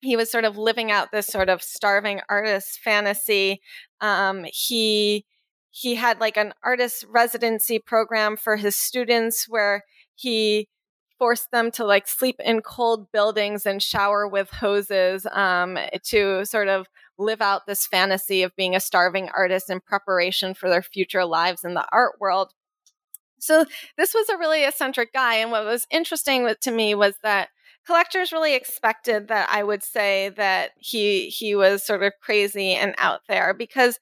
[0.01, 3.61] he was sort of living out this sort of starving artist fantasy.
[4.01, 5.25] Um, he
[5.71, 9.83] he had like an artist residency program for his students where
[10.15, 10.67] he
[11.19, 16.67] forced them to like sleep in cold buildings and shower with hoses um, to sort
[16.67, 16.87] of
[17.17, 21.63] live out this fantasy of being a starving artist in preparation for their future lives
[21.63, 22.53] in the art world.
[23.39, 23.65] So
[23.97, 25.35] this was a really eccentric guy.
[25.35, 27.49] And what was interesting to me was that
[27.85, 32.93] collectors really expected that I would say that he he was sort of crazy and
[32.97, 33.99] out there because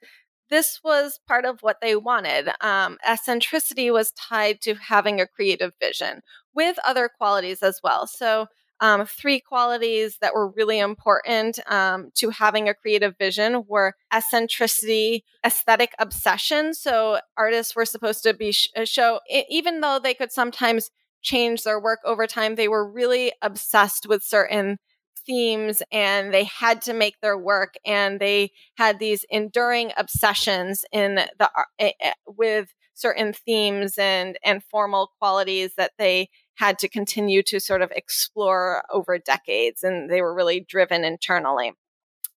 [0.49, 2.49] this was part of what they wanted.
[2.62, 6.21] Um, eccentricity was tied to having a creative vision
[6.54, 8.07] with other qualities as well.
[8.07, 8.47] So
[8.82, 15.23] um, three qualities that were really important um, to having a creative vision were eccentricity,
[15.45, 16.73] aesthetic obsession.
[16.73, 19.19] So artists were supposed to be sh- uh, show,
[19.49, 24.23] even though they could sometimes change their work over time, they were really obsessed with
[24.23, 24.78] certain
[25.26, 31.15] themes and they had to make their work and they had these enduring obsessions in
[31.15, 31.49] the
[31.80, 37.82] uh, with certain themes and and formal qualities that they had to continue to sort
[37.82, 41.74] of explore over decades and they were really driven internally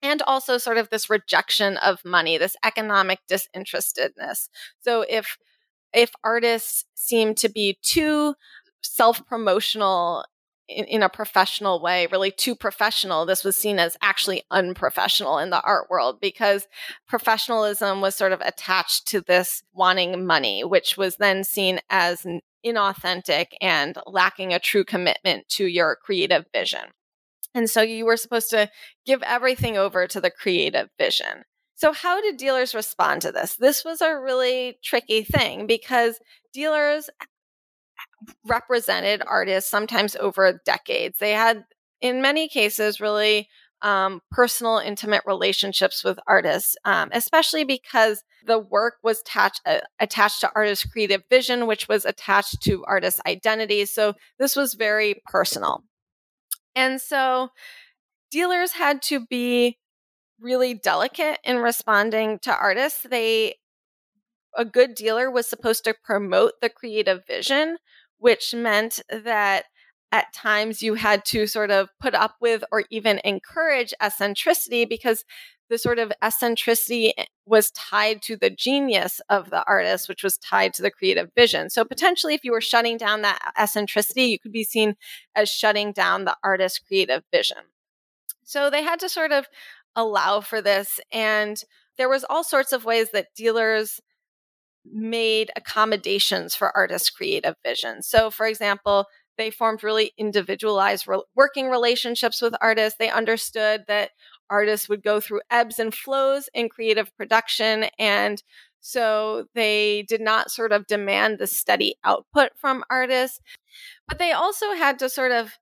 [0.02, 4.48] and also sort of this rejection of money this economic disinterestedness
[4.80, 5.38] so if
[5.92, 8.34] if artists seem to be too
[8.82, 10.24] self-promotional
[10.68, 13.24] in, in, a professional way, really too professional.
[13.24, 16.66] This was seen as actually unprofessional in the art world because
[17.06, 22.26] professionalism was sort of attached to this wanting money, which was then seen as
[22.66, 26.90] inauthentic and lacking a true commitment to your creative vision.
[27.54, 28.68] And so you were supposed to
[29.06, 31.44] give everything over to the creative vision.
[31.74, 33.56] So, how did dealers respond to this?
[33.56, 36.18] This was a really tricky thing because
[36.52, 37.10] dealers
[38.46, 41.18] represented artists sometimes over decades.
[41.18, 41.64] They had,
[42.00, 43.48] in many cases, really
[43.82, 50.40] um, personal, intimate relationships with artists, um, especially because the work was attached, uh, attached
[50.40, 53.84] to artists' creative vision, which was attached to artists' identity.
[53.84, 55.84] So this was very personal.
[56.74, 57.50] And so
[58.30, 59.78] dealers had to be
[60.40, 63.02] really delicate in responding to artists.
[63.08, 63.56] They
[64.56, 67.76] a good dealer was supposed to promote the creative vision,
[68.18, 69.66] which meant that
[70.12, 75.24] at times you had to sort of put up with or even encourage eccentricity because
[75.68, 80.38] the sort of eccentricity eh, was tied to the genius of the artist, which was
[80.38, 81.70] tied to the creative vision.
[81.70, 84.94] So potentially, if you were shutting down that eccentricity, you could be seen
[85.34, 87.58] as shutting down the artist's creative vision.
[88.44, 89.46] So they had to sort of
[89.96, 91.00] allow for this.
[91.12, 91.60] And
[91.98, 94.00] there was all sorts of ways that dealers
[94.84, 98.02] made accommodations for artists' creative vision.
[98.02, 99.06] So, for example,
[99.36, 102.98] they formed really individualized re- working relationships with artists.
[102.98, 104.10] They understood that
[104.50, 107.86] artists would go through ebbs and flows in creative production.
[107.98, 108.42] And
[108.80, 113.40] so they did not sort of demand the steady output from artists,
[114.08, 115.58] but they also had to sort of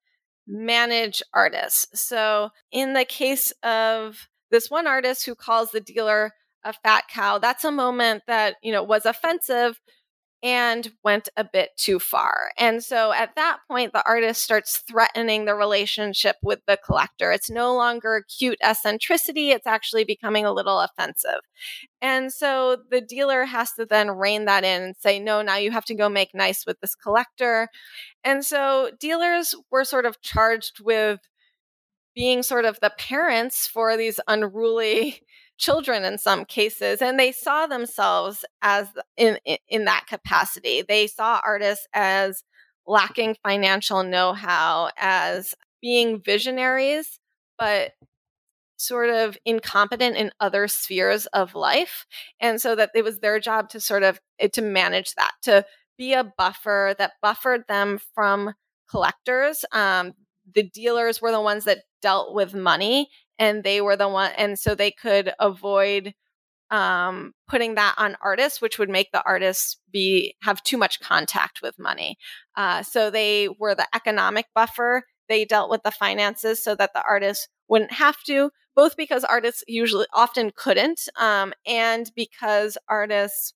[0.47, 1.87] manage artists.
[2.01, 6.33] So, in the case of this one artist who calls the dealer
[6.65, 9.81] a fat cow, that's a moment that, you know, was offensive
[10.45, 12.51] and went a bit too far.
[12.59, 17.33] And so at that point, the artist starts threatening the relationship with the collector.
[17.33, 21.41] It's no longer cute eccentricity, it's actually becoming a little offensive.
[22.03, 25.71] And so the dealer has to then rein that in and say, no, now you
[25.71, 27.71] have to go make nice with this collector.
[28.23, 31.21] And so dealers were sort of charged with
[32.15, 35.23] being sort of the parents for these unruly
[35.59, 40.83] children in some cases and they saw themselves as in, in, in that capacity.
[40.83, 42.43] They saw artists as
[42.87, 47.19] lacking financial know-how as being visionaries
[47.59, 47.93] but
[48.77, 52.07] sort of incompetent in other spheres of life
[52.41, 55.65] and so that it was their job to sort of eh, to manage that to
[55.97, 58.55] be a buffer that buffered them from
[58.91, 59.65] collectors.
[59.73, 60.13] Um,
[60.53, 64.59] the dealers were the ones that dealt with money and they were the one and
[64.59, 66.15] so they could avoid
[66.71, 71.61] um, putting that on artists which would make the artists be have too much contact
[71.63, 72.17] with money.
[72.57, 75.05] Uh, so they were the economic buffer.
[75.29, 79.63] They dealt with the finances so that the artists wouldn't have to both because artists
[79.69, 83.55] usually often couldn't um, and because artists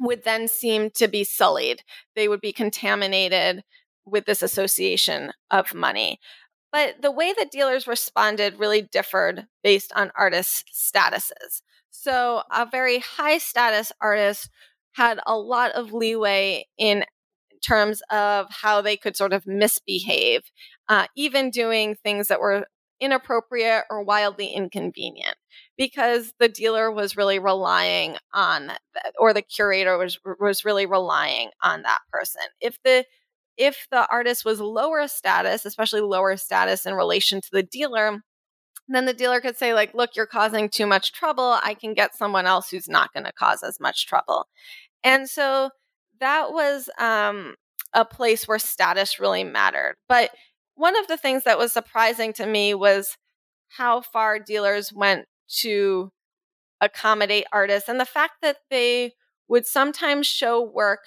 [0.00, 1.82] would then seem to be sullied.
[2.14, 3.62] They would be contaminated
[4.06, 6.18] with this association of money
[6.72, 10.64] but the way that dealers responded really differed based on artists'
[10.94, 11.62] statuses.
[11.90, 14.50] So, a very high status artist
[14.92, 17.04] had a lot of leeway in
[17.66, 20.42] terms of how they could sort of misbehave,
[20.88, 22.66] uh, even doing things that were
[23.00, 25.36] inappropriate or wildly inconvenient
[25.76, 28.72] because the dealer was really relying on
[29.20, 33.04] or the curator was was really relying on that person if the
[33.58, 38.20] if the artist was lower status, especially lower status in relation to the dealer,
[38.88, 41.58] then the dealer could say like look you're causing too much trouble.
[41.62, 44.46] I can get someone else who's not going to cause as much trouble.
[45.04, 45.70] And so
[46.20, 47.54] that was um,
[47.92, 49.94] a place where status really mattered.
[50.08, 50.30] But
[50.74, 53.16] one of the things that was surprising to me was
[53.68, 55.26] how far dealers went
[55.60, 56.10] to
[56.80, 59.12] accommodate artists and the fact that they
[59.48, 61.00] would sometimes show work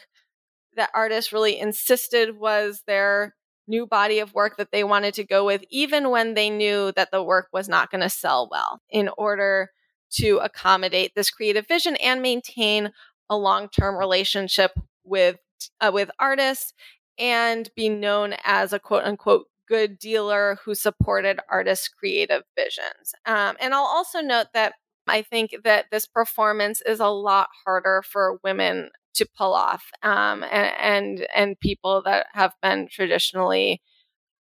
[0.76, 3.36] that artists really insisted was their
[3.68, 7.12] new body of work that they wanted to go with, even when they knew that
[7.12, 9.72] the work was not going to sell well, in order
[10.12, 12.92] to accommodate this creative vision and maintain
[13.30, 14.72] a long-term relationship
[15.04, 15.38] with
[15.80, 16.74] uh, with artists
[17.18, 23.14] and be known as a quote unquote good dealer who supported artists' creative visions.
[23.26, 24.74] Um, and I'll also note that
[25.08, 30.44] I think that this performance is a lot harder for women to pull off, um,
[30.44, 33.82] and, and, and people that have been traditionally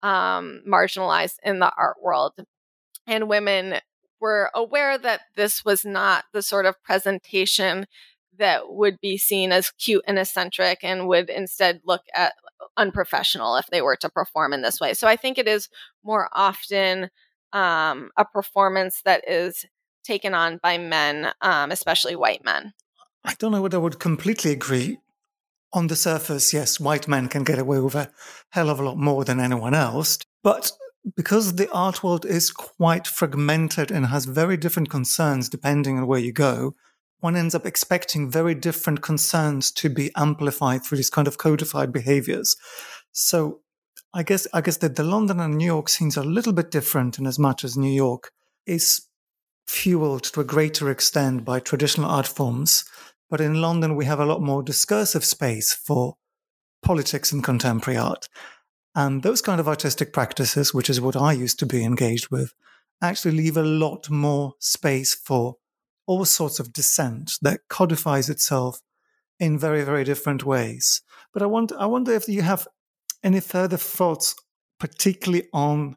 [0.02, 2.32] um, marginalized in the art world.
[3.06, 3.76] And women
[4.20, 7.86] were aware that this was not the sort of presentation
[8.38, 12.32] that would be seen as cute and eccentric and would instead look at
[12.76, 14.94] unprofessional if they were to perform in this way.
[14.94, 15.68] So I think it is
[16.02, 17.10] more often
[17.52, 19.64] um, a performance that is
[20.02, 22.72] taken on by men, um, especially white men.
[23.24, 24.98] I don't know whether I would completely agree.
[25.72, 28.10] On the surface, yes, white men can get away with a
[28.50, 30.18] hell of a lot more than anyone else.
[30.42, 30.70] But
[31.16, 36.20] because the art world is quite fragmented and has very different concerns depending on where
[36.20, 36.74] you go,
[37.20, 41.92] one ends up expecting very different concerns to be amplified through these kind of codified
[41.92, 42.56] behaviors.
[43.12, 43.60] So
[44.12, 46.70] I guess I guess that the London and New York scenes are a little bit
[46.70, 48.30] different in as much as New York
[48.66, 49.08] is
[49.66, 52.84] fueled to a greater extent by traditional art forms.
[53.30, 56.14] But in London, we have a lot more discursive space for
[56.82, 58.28] politics and contemporary art.
[58.94, 62.52] And those kind of artistic practices, which is what I used to be engaged with,
[63.02, 65.56] actually leave a lot more space for
[66.06, 68.80] all sorts of dissent that codifies itself
[69.40, 71.02] in very, very different ways.
[71.32, 72.68] But I wonder, I wonder if you have
[73.22, 74.36] any further thoughts,
[74.78, 75.96] particularly on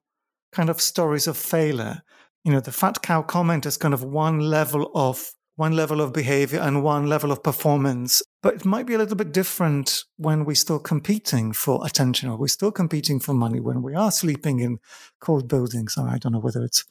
[0.51, 2.01] kind of stories of failure.
[2.43, 6.13] You know, the fat cow comment is kind of one level of one level of
[6.13, 8.21] behavior and one level of performance.
[8.43, 12.37] But it might be a little bit different when we're still competing for attention or
[12.37, 14.77] we're still competing for money when we are sleeping in
[15.19, 15.97] cold buildings.
[15.97, 16.85] I don't know whether it's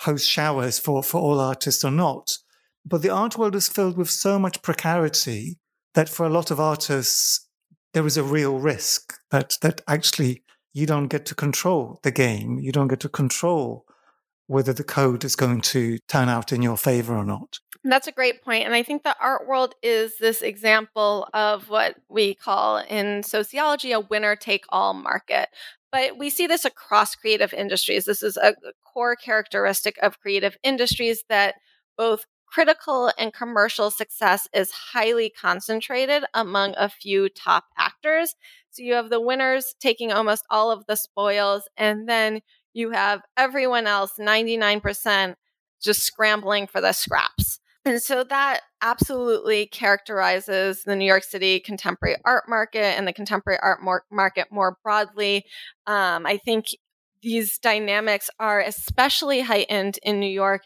[0.00, 2.38] host showers for, for all artists or not.
[2.86, 5.58] But the art world is filled with so much precarity
[5.94, 7.48] that for a lot of artists,
[7.94, 12.60] there is a real risk that, that actually you don't get to control the game.
[12.60, 13.86] You don't get to control
[14.46, 17.58] whether the code is going to turn out in your favor or not.
[17.82, 18.64] That's a great point.
[18.64, 23.92] And I think the art world is this example of what we call in sociology
[23.92, 25.48] a winner take all market.
[25.92, 28.06] But we see this across creative industries.
[28.06, 31.56] This is a core characteristic of creative industries that
[31.96, 38.34] both critical and commercial success is highly concentrated among a few top actors.
[38.70, 42.40] So you have the winners taking almost all of the spoils, and then
[42.74, 45.36] you have everyone else, 99%,
[45.82, 47.60] just scrambling for the scraps.
[47.86, 53.58] And so that absolutely characterizes the New York City contemporary art market and the contemporary
[53.62, 55.44] art market more broadly.
[55.86, 56.66] Um, I think
[57.22, 60.62] these dynamics are especially heightened in New York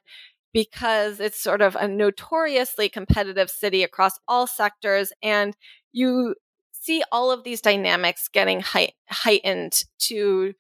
[0.52, 5.12] because it's sort of a notoriously competitive city across all sectors.
[5.22, 5.56] And
[5.92, 6.36] you
[6.72, 10.54] see all of these dynamics getting height- heightened to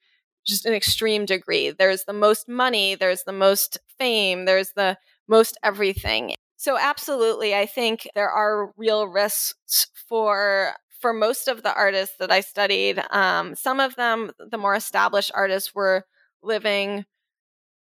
[0.48, 1.70] just an extreme degree.
[1.70, 4.96] There's the most money, there's the most fame, there's the
[5.28, 6.34] most everything.
[6.56, 12.32] So absolutely, I think there are real risks for for most of the artists that
[12.32, 13.00] I studied.
[13.10, 16.04] Um, some of them, the more established artists, were
[16.42, 17.04] living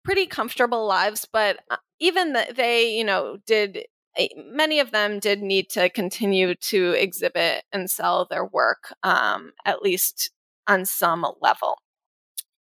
[0.04, 3.84] pretty comfortable lives, but uh, even the, they, you know, did
[4.16, 9.52] eh, many of them did need to continue to exhibit and sell their work, um,
[9.64, 10.30] at least
[10.66, 11.78] on some level.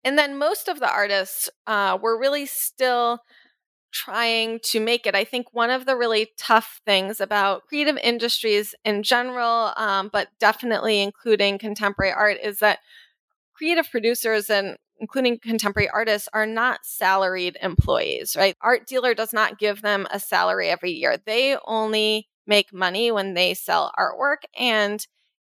[0.07, 3.19] And then most of the artists uh, were really still
[3.91, 5.15] trying to make it.
[5.15, 10.29] I think one of the really tough things about creative industries in general, um, but
[10.39, 12.79] definitely including contemporary art, is that
[13.53, 18.55] creative producers and including contemporary artists, are not salaried employees, right?
[18.61, 21.17] Art dealer does not give them a salary every year.
[21.25, 24.45] They only make money when they sell artwork.
[24.57, 25.05] And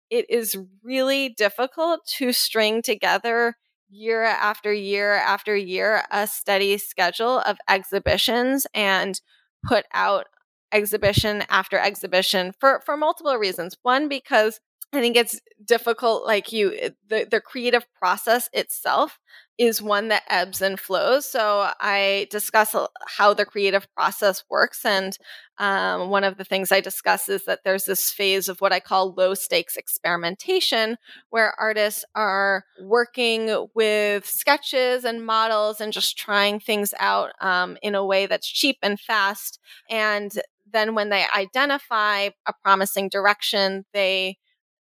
[0.10, 3.56] it is really difficult to string together
[3.92, 9.22] year after year after year a steady schedule of exhibitions and
[9.68, 10.28] put out
[10.72, 13.78] exhibition after exhibition for for multiple reasons.
[13.84, 14.60] One because
[14.94, 19.20] I think it's difficult, like you, the, the creative process itself
[19.58, 21.26] is one that ebbs and flows.
[21.26, 22.76] So I discuss
[23.08, 24.84] how the creative process works.
[24.84, 25.18] And
[25.60, 28.82] um, one of the things I discuss is that there's this phase of what I
[28.82, 30.98] call low stakes experimentation,
[31.30, 37.96] where artists are working with sketches and models and just trying things out um, in
[37.96, 39.58] a way that's cheap and fast.
[39.90, 40.34] And
[40.70, 44.38] then when they identify a promising direction, they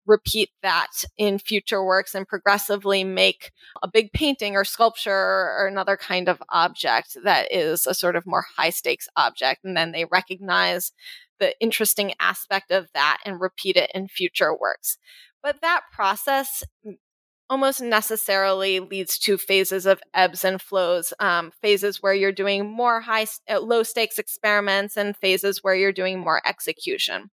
[0.05, 3.51] repeat that in future works and progressively make
[3.81, 8.25] a big painting or sculpture or another kind of object that is a sort of
[8.25, 9.63] more high stakes object.
[9.63, 10.91] And then they recognize
[11.39, 14.97] the interesting aspect of that and repeat it in future works.
[15.41, 16.63] But that process
[17.49, 23.01] almost necessarily leads to phases of ebbs and flows um, phases where you're doing more
[23.01, 23.27] high
[23.61, 27.29] low stakes experiments and phases where you're doing more execution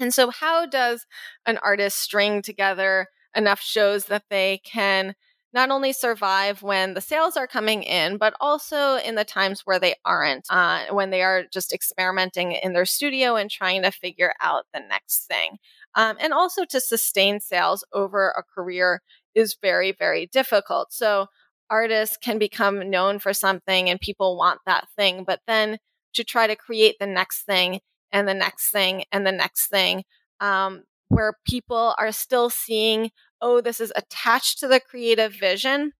[0.00, 1.06] and so how does
[1.46, 5.14] an artist string together enough shows that they can
[5.52, 9.80] not only survive when the sales are coming in, but also in the times where
[9.80, 14.32] they aren't, uh, when they are just experimenting in their studio and trying to figure
[14.40, 15.58] out the next thing.
[15.96, 19.02] Um, and also to sustain sales over a career
[19.34, 20.92] is very, very difficult.
[20.92, 21.26] So
[21.68, 25.78] artists can become known for something and people want that thing, but then
[26.14, 27.80] to try to create the next thing
[28.12, 30.04] and the next thing and the next thing,
[30.40, 33.10] um, where people are still seeing
[33.42, 35.92] oh, this is attached to the creative vision,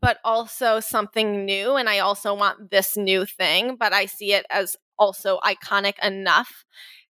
[0.00, 1.76] but also something new.
[1.76, 6.64] And I also want this new thing, but I see it as also iconic enough.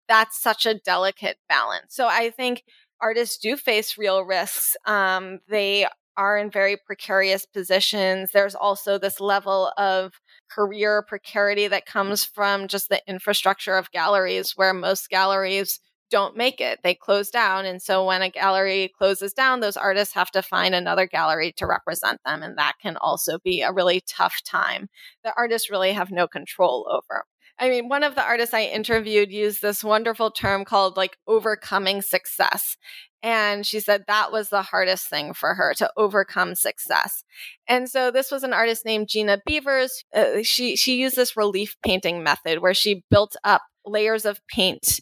[0.08, 1.94] That's such a delicate balance.
[1.94, 2.64] So I think
[3.00, 4.76] artists do face real risks.
[4.86, 5.86] Um, they
[6.18, 8.32] are in very precarious positions.
[8.32, 14.52] There's also this level of career precarity that comes from just the infrastructure of galleries,
[14.56, 16.80] where most galleries don't make it.
[16.82, 17.66] They close down.
[17.66, 21.66] And so when a gallery closes down, those artists have to find another gallery to
[21.66, 22.42] represent them.
[22.42, 24.88] And that can also be a really tough time
[25.22, 27.24] that artists really have no control over.
[27.60, 32.02] I mean, one of the artists I interviewed used this wonderful term called like overcoming
[32.02, 32.76] success.
[33.22, 37.24] And she said that was the hardest thing for her to overcome success.
[37.66, 40.04] And so this was an artist named Gina Beavers.
[40.14, 45.00] Uh, she, she used this relief painting method where she built up layers of paint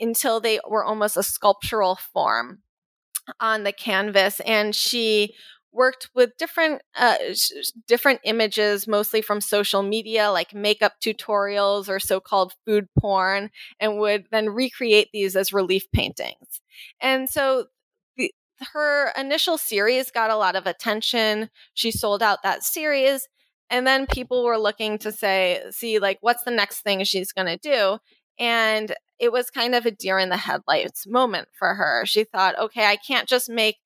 [0.00, 2.60] until they were almost a sculptural form
[3.40, 5.34] on the canvas and she
[5.72, 7.16] worked with different uh,
[7.88, 13.50] different images mostly from social media like makeup tutorials or so-called food porn
[13.80, 16.60] and would then recreate these as relief paintings
[17.00, 17.66] and so
[18.16, 18.32] the,
[18.72, 23.28] her initial series got a lot of attention she sold out that series
[23.70, 27.46] and then people were looking to say see like what's the next thing she's going
[27.46, 27.98] to do
[28.38, 32.04] and it was kind of a deer in the headlights moment for her.
[32.06, 33.76] She thought, okay, I can't just make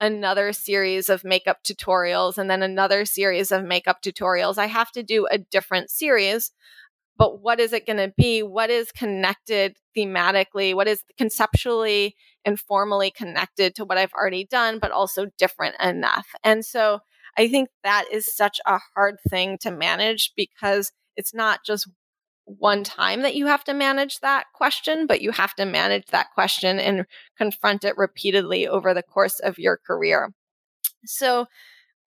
[0.00, 4.58] another series of makeup tutorials and then another series of makeup tutorials.
[4.58, 6.50] I have to do a different series.
[7.22, 8.42] But what is it going to be?
[8.42, 10.74] What is connected thematically?
[10.74, 16.26] What is conceptually and formally connected to what I've already done, but also different enough?
[16.42, 16.98] And so
[17.38, 21.88] I think that is such a hard thing to manage because it's not just
[22.44, 26.26] one time that you have to manage that question, but you have to manage that
[26.34, 27.06] question and
[27.38, 30.34] confront it repeatedly over the course of your career.
[31.06, 31.46] So,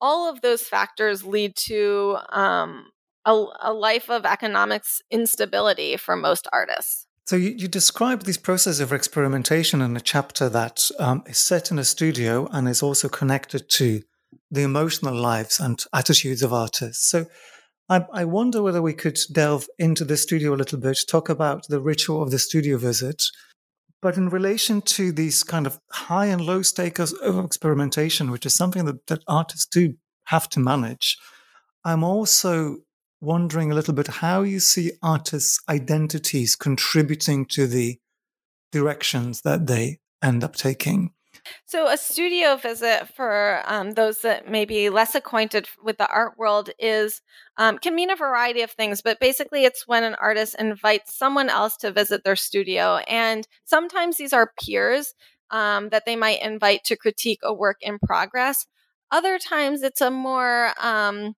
[0.02, 2.88] all of those factors lead to um,
[3.26, 7.08] a, a, life of economics instability for most artists.
[7.26, 11.72] So, you, you describe this process of experimentation in a chapter that um, is set
[11.72, 14.02] in a studio and is also connected to
[14.52, 17.10] the emotional lives and attitudes of artists.
[17.10, 17.26] So,
[17.90, 21.68] I, I wonder whether we could delve into the studio a little bit, talk about
[21.68, 23.24] the ritual of the studio visit,
[24.02, 28.56] but in relation to these kind of high and low stakes of experimentation, which is
[28.56, 29.96] something that, that artists do
[30.26, 31.18] have to manage,
[31.84, 32.78] I'm also
[33.26, 38.00] wondering a little bit how you see artists' identities contributing to the
[38.72, 41.12] directions that they end up taking.
[41.66, 46.38] So, a studio visit for um, those that may be less acquainted with the art
[46.38, 47.22] world is
[47.58, 51.50] um, can mean a variety of things, but basically, it's when an artist invites someone
[51.50, 55.14] else to visit their studio, and sometimes these are peers
[55.52, 58.66] um, that they might invite to critique a work in progress.
[59.12, 61.36] Other times, it's a more um,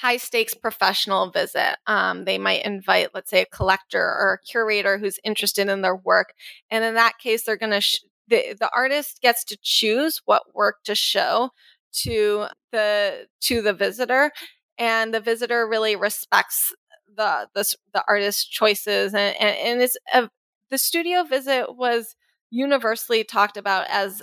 [0.00, 1.76] high stakes professional visit.
[1.86, 5.96] Um, they might invite, let's say, a collector or a curator who's interested in their
[5.96, 6.34] work.
[6.70, 10.54] And in that case, they're going to sh- the the artist gets to choose what
[10.54, 11.50] work to show
[11.92, 14.32] to the to the visitor
[14.78, 16.74] and the visitor really respects
[17.16, 20.28] the the, the artist's choices and and, and it's a,
[20.70, 22.16] the studio visit was
[22.50, 24.22] universally talked about as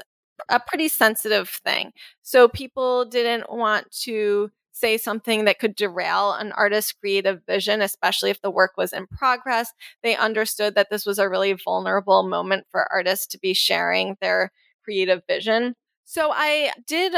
[0.50, 6.52] a pretty sensitive thing so people didn't want to say something that could derail an
[6.52, 9.72] artist's creative vision, especially if the work was in progress.
[10.02, 14.52] They understood that this was a really vulnerable moment for artists to be sharing their
[14.84, 15.76] creative vision.
[16.06, 17.14] So I did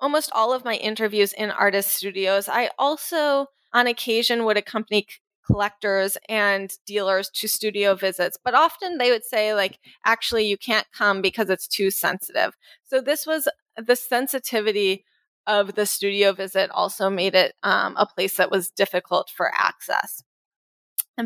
[0.00, 2.48] almost all of my interviews in artist studios.
[2.48, 5.06] I also, on occasion, would accompany
[5.46, 10.86] collectors and dealers to studio visits but often they would say like actually you can't
[10.92, 15.06] come because it's too sensitive so this was the sensitivity
[15.48, 20.22] of the studio visit also made it um, a place that was difficult for access.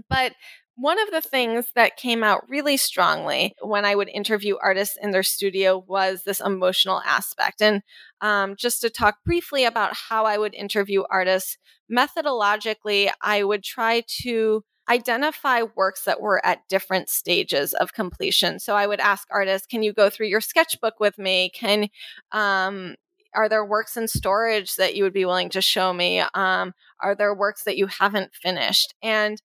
[0.09, 0.33] But
[0.75, 5.11] one of the things that came out really strongly when I would interview artists in
[5.11, 7.61] their studio was this emotional aspect.
[7.61, 7.83] And
[8.23, 11.59] um, just to talk briefly about how I would interview artists,
[11.95, 18.59] methodologically, I would try to identify works that were at different stages of completion.
[18.59, 21.51] So I would ask artists, can you go through your sketchbook with me?
[21.55, 21.89] Can
[22.33, 22.97] um,
[23.35, 26.21] are there works in storage that you would be willing to show me?
[26.35, 28.95] Um, are there works that you haven't finished?
[29.03, 29.41] And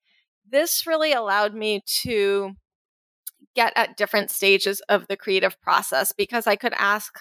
[0.49, 2.51] this really allowed me to
[3.55, 7.13] get at different stages of the creative process because I could ask,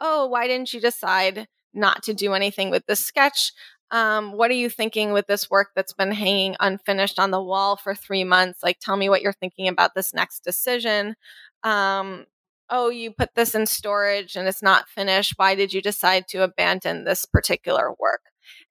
[0.00, 3.52] oh, why didn't you decide not to do anything with this sketch?
[3.90, 7.76] Um, what are you thinking with this work that's been hanging unfinished on the wall
[7.76, 8.60] for three months?
[8.62, 11.14] Like, tell me what you're thinking about this next decision.
[11.62, 12.26] Um,
[12.74, 15.34] oh, you put this in storage and it's not finished.
[15.36, 18.22] Why did you decide to abandon this particular work?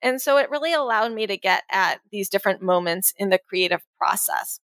[0.02, 3.82] And so it really allowed me to get at these different moments in the creative
[3.98, 4.60] process.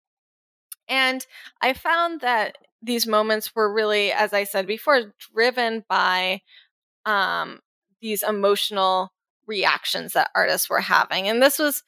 [0.88, 1.26] And
[1.60, 6.42] I found that these moments were really, as I said before, driven by
[7.04, 7.58] um,
[8.00, 9.10] these emotional
[9.48, 11.26] reactions that artists were having.
[11.26, 11.82] And this was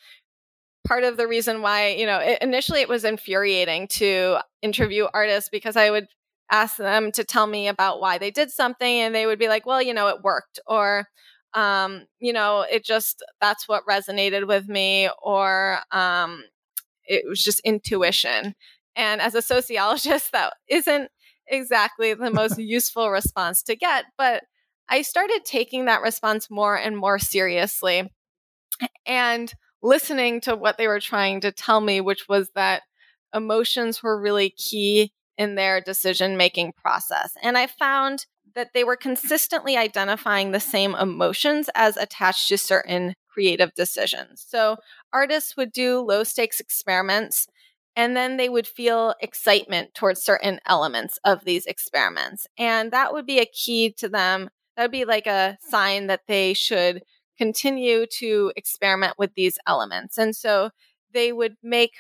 [0.85, 5.49] part of the reason why, you know, it, initially it was infuriating to interview artists
[5.49, 6.09] because I would
[6.51, 9.67] ask them to tell me about why they did something and they would be like,
[9.67, 10.59] well, you know, it worked.
[10.67, 11.09] Or,
[11.55, 15.09] um, you know, it just, that's what resonated with me.
[15.23, 16.45] Or um,
[17.05, 18.55] it was just intuition.
[18.95, 21.11] And as a sociologist, that isn't
[21.47, 24.07] exactly the most useful response to get.
[24.17, 24.45] But
[24.89, 28.13] I started taking that response more and more seriously
[29.05, 32.83] and listening to what they were trying to tell me, which was that
[33.35, 37.33] emotions were really key in their decision making process.
[37.43, 43.15] And I found that they were consistently identifying the same emotions as attached to certain
[43.29, 44.45] creative decisions.
[44.49, 44.77] So
[45.13, 47.47] artists would do low stakes experiments
[47.95, 52.47] and then they would feel excitement towards certain elements of these experiments.
[52.59, 54.51] And that would be a key to them.
[54.77, 57.03] That would be like a sign that they should
[57.39, 60.19] continue to experiment with these elements.
[60.19, 60.71] And so
[61.13, 61.95] they would make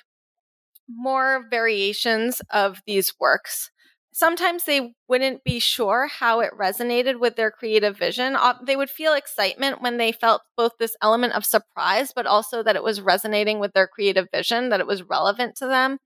[0.89, 3.70] more variations of these works.
[4.12, 8.37] Sometimes they wouldn't be sure how it resonated with their creative vision.
[8.64, 12.76] They would feel excitement when they felt both this element of surprise, but also that
[12.76, 15.99] it was resonating with their creative vision, that it was relevant to them.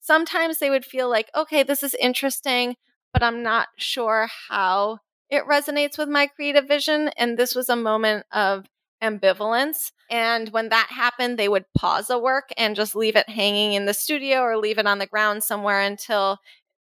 [0.00, 2.74] Sometimes they would feel like, okay, this is interesting,
[3.12, 4.98] but I'm not sure how
[5.30, 7.10] it resonates with my creative vision.
[7.16, 8.66] And this was a moment of
[9.02, 9.92] ambivalence.
[10.10, 13.86] And when that happened, they would pause a work and just leave it hanging in
[13.86, 16.38] the studio or leave it on the ground somewhere until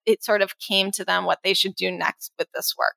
[0.06, 2.94] it sort of came to them what they should do next with this work.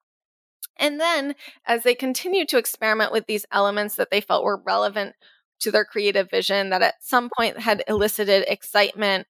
[0.78, 1.36] And then,
[1.66, 5.16] as they continued to experiment with these elements that they felt were relevant
[5.62, 9.28] to their creative vision, that at some point had elicited excitement,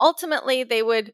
[0.00, 1.12] ultimately they would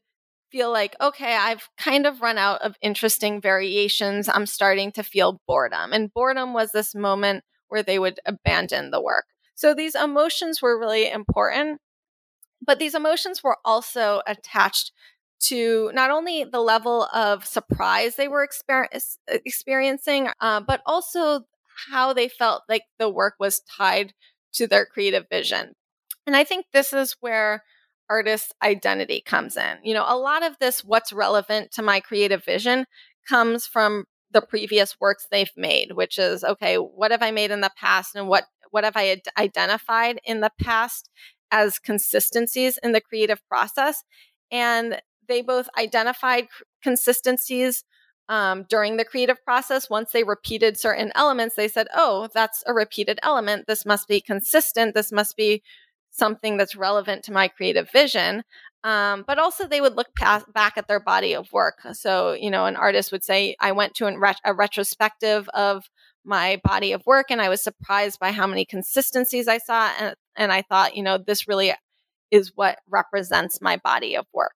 [0.51, 4.27] feel like, okay, I've kind of run out of interesting variations.
[4.27, 5.93] I'm starting to feel boredom.
[5.93, 9.25] And boredom was this moment where they would abandon the work.
[9.55, 11.79] So these emotions were really important,
[12.65, 14.91] but these emotions were also attached
[15.41, 18.87] to not only the level of surprise they were exper-
[19.27, 21.41] experiencing, uh, but also
[21.89, 24.13] how they felt like the work was tied
[24.53, 25.73] to their creative vision.
[26.27, 27.63] And I think this is where
[28.09, 29.77] artist's identity comes in.
[29.83, 32.85] You know, a lot of this, what's relevant to my creative vision,
[33.27, 37.61] comes from the previous works they've made, which is okay, what have I made in
[37.61, 41.09] the past and what what have I identified in the past
[41.51, 44.03] as consistencies in the creative process?
[44.51, 46.47] And they both identified
[46.81, 47.83] consistencies
[48.29, 49.89] um, during the creative process.
[49.89, 53.67] Once they repeated certain elements, they said, oh, that's a repeated element.
[53.67, 54.95] This must be consistent.
[54.95, 55.63] This must be
[56.11, 58.43] something that's relevant to my creative vision.
[58.83, 61.79] Um, but also, they would look past, back at their body of work.
[61.93, 65.85] So, you know, an artist would say, I went to a, a retrospective of
[66.23, 69.91] my body of work and I was surprised by how many consistencies I saw.
[69.99, 71.73] And, and I thought, you know, this really
[72.31, 74.53] is what represents my body of work.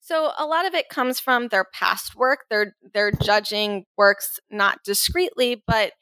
[0.00, 2.46] So a lot of it comes from their past work.
[2.48, 5.92] They're they're judging works not discreetly, but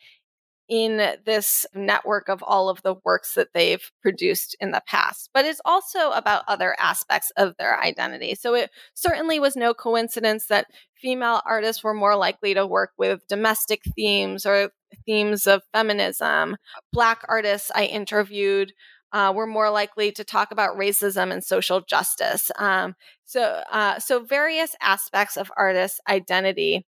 [0.68, 5.30] in this network of all of the works that they've produced in the past.
[5.34, 8.34] But it's also about other aspects of their identity.
[8.34, 13.26] So it certainly was no coincidence that female artists were more likely to work with
[13.28, 14.70] domestic themes or
[15.04, 16.56] themes of feminism.
[16.92, 18.72] Black artists I interviewed
[19.12, 22.50] uh, were more likely to talk about racism and social justice.
[22.58, 22.94] Um,
[23.24, 26.86] so, uh, so various aspects of artists' identity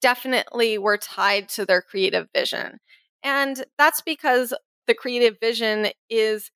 [0.00, 2.78] definitely were tied to their creative vision.
[3.22, 4.54] And that's because
[4.86, 6.50] the creative vision is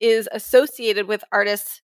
[0.00, 1.82] is associated with artists'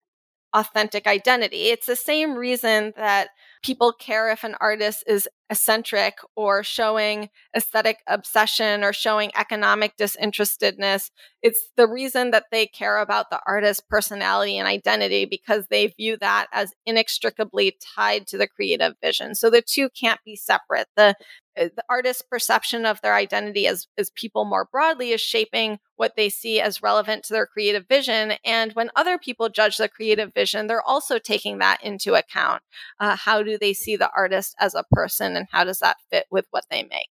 [0.53, 1.69] authentic identity.
[1.69, 3.29] It's the same reason that
[3.63, 11.11] people care if an artist is eccentric or showing aesthetic obsession or showing economic disinterestedness.
[11.41, 16.17] It's the reason that they care about the artist's personality and identity because they view
[16.21, 19.35] that as inextricably tied to the creative vision.
[19.35, 20.87] So the two can't be separate.
[20.95, 21.15] The
[21.55, 26.29] the artist's perception of their identity as, as people more broadly is shaping what they
[26.29, 28.33] see as relevant to their creative vision.
[28.43, 32.63] And when other people judge the creative vision, they're also taking that into account.
[32.99, 36.25] Uh, how do they see the artist as a person, and how does that fit
[36.31, 37.09] with what they make?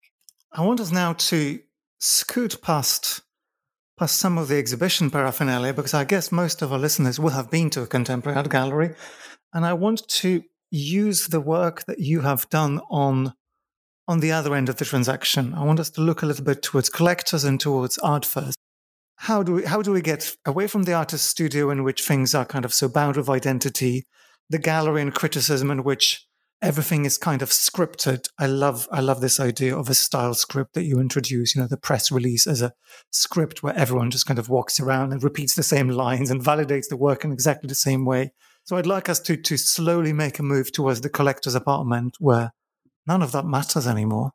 [0.51, 1.59] I want us now to
[1.99, 3.21] scoot past
[3.97, 7.51] past some of the exhibition paraphernalia because I guess most of our listeners will have
[7.51, 8.95] been to a contemporary art gallery,
[9.53, 13.33] and I want to use the work that you have done on
[14.09, 15.53] on the other end of the transaction.
[15.53, 18.57] I want us to look a little bit towards collectors and towards art first.
[19.17, 22.33] How do we how do we get away from the artist studio in which things
[22.33, 24.07] are kind of so bound with identity,
[24.49, 26.25] the gallery and criticism in which
[26.59, 28.25] everything is kind of scripted.
[28.39, 31.67] I love I love this idea of a style script that you introduce, you know,
[31.67, 32.73] the press release as a
[33.11, 36.87] script where everyone just kind of walks around and repeats the same lines and validates
[36.89, 38.31] the work in exactly the same way.
[38.63, 42.53] So I'd like us to to slowly make a move towards the collector's apartment where
[43.09, 44.31] none of that matters anymore.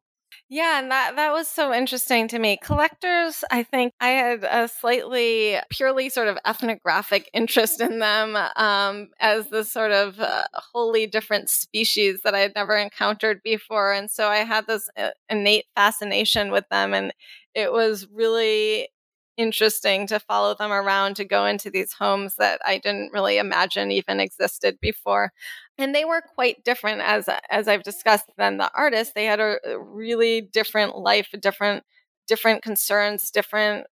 [0.50, 2.58] Yeah, and that that was so interesting to me.
[2.62, 9.08] Collectors, I think I had a slightly purely sort of ethnographic interest in them um,
[9.20, 14.10] as this sort of uh, wholly different species that I had never encountered before, and
[14.10, 17.14] so I had this uh, innate fascination with them, and
[17.54, 18.88] it was really
[19.36, 23.90] interesting to follow them around to go into these homes that I didn't really imagine
[23.90, 25.32] even existed before
[25.78, 29.12] and they were quite different as as I've discussed than the artists.
[29.14, 31.84] They had a really different life, different
[32.26, 33.86] different concerns, different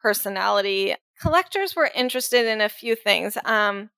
[0.00, 0.94] personality.
[1.20, 3.36] Collectors were interested in a few things.
[3.44, 3.90] Um,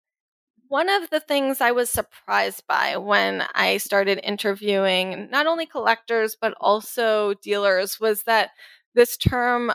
[0.69, 6.37] one of the things I was surprised by when I started interviewing not only collectors
[6.41, 8.51] but also dealers was that
[8.95, 9.73] this term,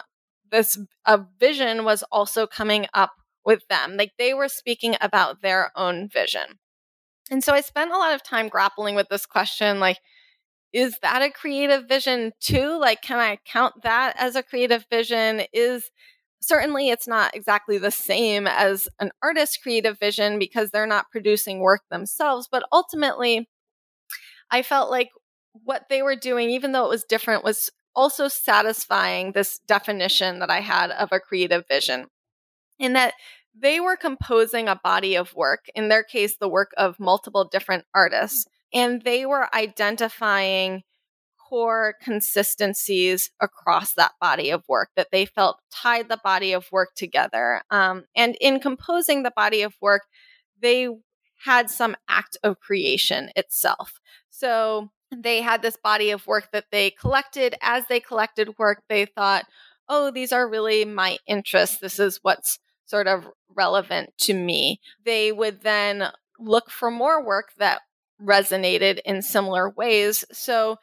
[0.51, 3.11] this a vision, was also coming up
[3.45, 3.95] with them.
[3.97, 6.59] Like they were speaking about their own vision.
[7.29, 9.99] And so I spent a lot of time grappling with this question like,
[10.73, 12.77] is that a creative vision too?
[12.79, 15.43] Like, can I count that as a creative vision?
[15.53, 15.89] Is
[16.41, 21.59] certainly it's not exactly the same as an artist's creative vision because they're not producing
[21.59, 22.47] work themselves.
[22.51, 23.49] But ultimately,
[24.51, 25.09] I felt like
[25.53, 30.51] what they were doing, even though it was different, was also satisfying this definition that
[30.51, 32.07] I had of a creative vision.
[32.77, 33.13] In that
[33.59, 37.85] they were composing a body of work, in their case, the work of multiple different
[37.93, 40.83] artists, and they were identifying
[41.49, 46.89] core consistencies across that body of work that they felt tied the body of work
[46.95, 47.61] together.
[47.71, 50.03] Um, and in composing the body of work,
[50.61, 50.89] they
[51.45, 53.99] had some act of creation itself.
[54.29, 57.55] So they had this body of work that they collected.
[57.61, 59.45] As they collected work, they thought,
[59.87, 61.77] oh, these are really my interests.
[61.79, 64.79] This is what's sort of relevant to me.
[65.05, 66.09] They would then
[66.39, 67.81] look for more work that
[68.21, 70.25] resonated in similar ways.
[70.31, 70.77] So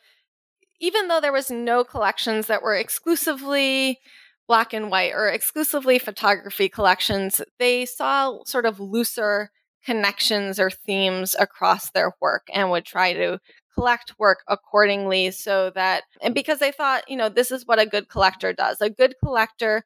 [0.80, 3.98] even though there was no collections that were exclusively
[4.46, 9.50] black and white or exclusively photography collections, they saw sort of looser
[9.84, 13.38] connections or themes across their work and would try to
[13.74, 17.86] collect work accordingly so that and because they thought you know this is what a
[17.86, 19.84] good collector does a good collector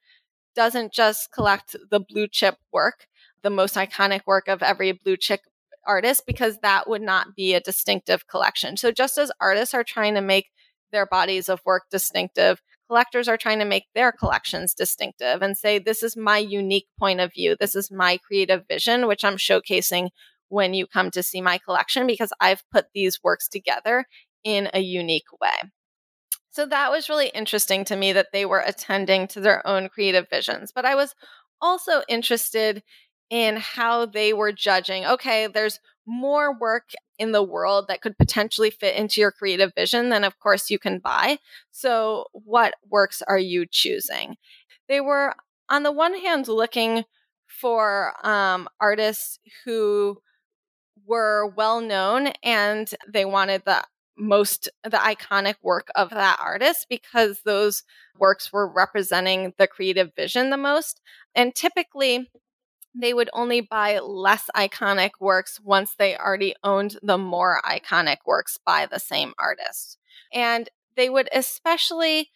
[0.59, 3.07] doesn't just collect the blue chip work,
[3.45, 5.39] the most iconic work of every blue chip
[5.87, 8.77] artist, because that would not be a distinctive collection.
[8.77, 10.47] So just as artists are trying to make
[10.91, 15.79] their bodies of work distinctive, collectors are trying to make their collections distinctive and say,
[15.79, 17.55] this is my unique point of view.
[17.55, 20.09] This is my creative vision, which I'm showcasing
[20.49, 24.07] when you come to see my collection because I've put these works together
[24.43, 25.71] in a unique way.
[26.51, 30.29] So that was really interesting to me that they were attending to their own creative
[30.29, 30.73] visions.
[30.75, 31.15] But I was
[31.61, 32.83] also interested
[33.31, 38.71] in how they were judging okay, there's more work in the world that could potentially
[38.71, 41.39] fit into your creative vision than, of course, you can buy.
[41.71, 44.37] So, what works are you choosing?
[44.89, 45.35] They were,
[45.69, 47.05] on the one hand, looking
[47.47, 50.19] for um, artists who
[51.07, 53.83] were well known and they wanted the
[54.19, 57.85] most the iconic work of that artist because those
[58.19, 61.01] works were representing the creative vision the most.
[61.35, 62.31] And typically
[62.95, 68.59] they would only buy less iconic works once they already owned the more iconic works
[68.65, 69.99] by the same artist.
[70.33, 72.31] And they would especially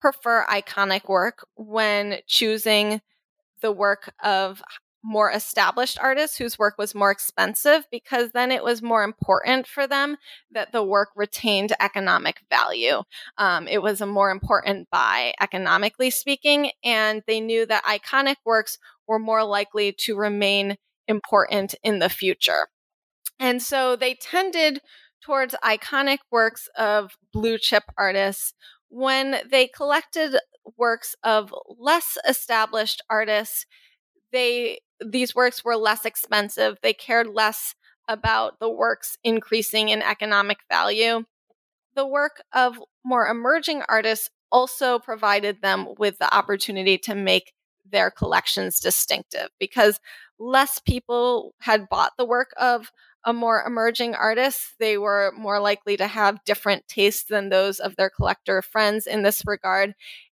[0.00, 3.00] prefer iconic work when choosing
[3.60, 4.62] the work of
[5.02, 9.86] more established artists whose work was more expensive because then it was more important for
[9.86, 10.16] them
[10.50, 13.02] that the work retained economic value.
[13.36, 18.78] Um, it was a more important buy, economically speaking, and they knew that iconic works
[19.08, 20.76] were more likely to remain
[21.08, 22.68] important in the future.
[23.40, 24.80] And so they tended
[25.20, 28.54] towards iconic works of blue chip artists
[28.88, 30.36] when they collected
[30.76, 33.66] works of less established artists
[34.32, 36.78] they these works were less expensive.
[36.82, 37.74] They cared less
[38.08, 41.24] about the works increasing in economic value.
[41.94, 47.52] The work of more emerging artists also provided them with the opportunity to make
[47.90, 50.00] their collections distinctive because
[50.38, 52.92] less people had bought the work of
[53.24, 54.74] a more emerging artist.
[54.78, 59.22] They were more likely to have different tastes than those of their collector friends in
[59.22, 59.94] this regard.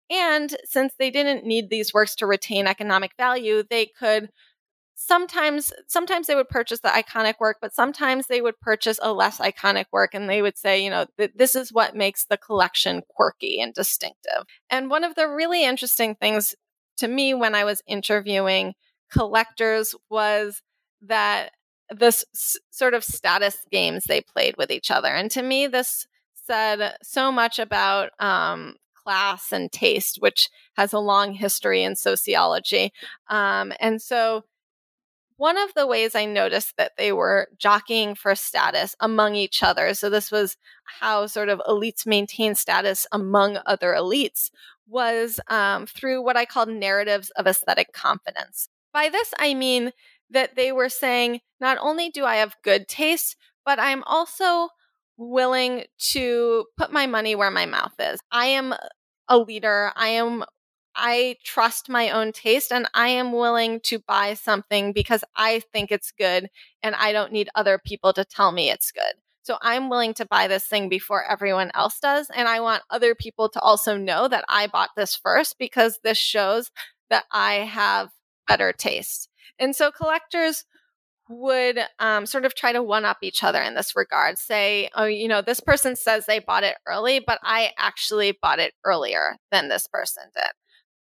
[0.09, 4.29] And since they didn't need these works to retain economic value, they could
[4.95, 9.37] sometimes sometimes they would purchase the iconic work but sometimes they would purchase a less
[9.37, 13.03] iconic work and they would say you know th- this is what makes the collection
[13.07, 14.43] quirky and distinctive.
[14.71, 16.55] And one of the really interesting things
[16.97, 18.73] to me when i was interviewing
[19.11, 20.63] collectors was
[21.01, 21.51] that
[21.91, 26.07] this s- sort of status games they played with each other and to me this
[26.33, 28.75] said so much about um,
[29.07, 32.91] class and taste which has a long history in sociology
[33.29, 34.43] um, and so
[35.37, 39.93] one of the ways I noticed that they were jockeying for status among each other,
[39.93, 40.57] so this was
[40.99, 44.49] how sort of elites maintain status among other elites,
[44.87, 48.67] was um, through what I called narratives of aesthetic confidence.
[48.93, 49.91] By this, I mean
[50.31, 54.69] that they were saying, not only do I have good taste, but I'm also
[55.17, 58.19] willing to put my money where my mouth is.
[58.31, 58.73] I am
[59.29, 59.91] a leader.
[59.95, 60.43] I am
[60.99, 65.91] I trust my own taste and I am willing to buy something because I think
[65.91, 66.49] it's good
[66.81, 69.13] and I don't need other people to tell me it's good.
[69.43, 72.29] So I'm willing to buy this thing before everyone else does.
[72.35, 76.17] And I want other people to also know that I bought this first because this
[76.17, 76.71] shows
[77.11, 78.09] that I have
[78.47, 79.29] better taste.
[79.59, 80.65] And so collectors
[81.29, 84.37] would um, sort of try to one up each other in this regard.
[84.37, 88.59] Say, oh, you know, this person says they bought it early, but I actually bought
[88.59, 90.51] it earlier than this person did.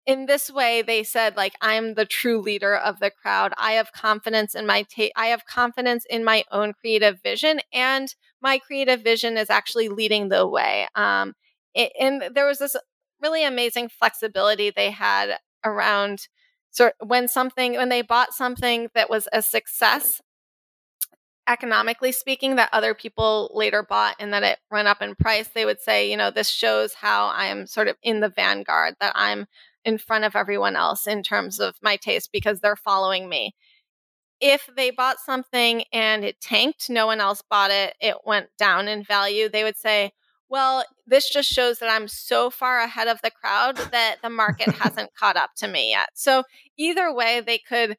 [0.07, 3.53] In this way they said like i'm the true leader of the crowd.
[3.57, 8.13] I have confidence in my ta- i have confidence in my own creative vision and
[8.41, 10.87] my creative vision is actually leading the way.
[10.95, 11.33] Um,
[11.75, 12.75] it, and there was this
[13.21, 16.27] really amazing flexibility they had around
[16.71, 20.21] sort when something when they bought something that was a success
[21.47, 25.65] economically speaking that other people later bought and that it went up in price they
[25.65, 29.47] would say you know this shows how i'm sort of in the vanguard that i'm
[29.85, 33.55] in front of everyone else in terms of my taste because they're following me.
[34.39, 38.87] If they bought something and it tanked, no one else bought it, it went down
[38.87, 40.13] in value, they would say,
[40.51, 44.69] well, this just shows that I'm so far ahead of the crowd that the market
[44.75, 46.09] hasn't caught up to me yet.
[46.13, 46.43] So,
[46.77, 47.97] either way, they could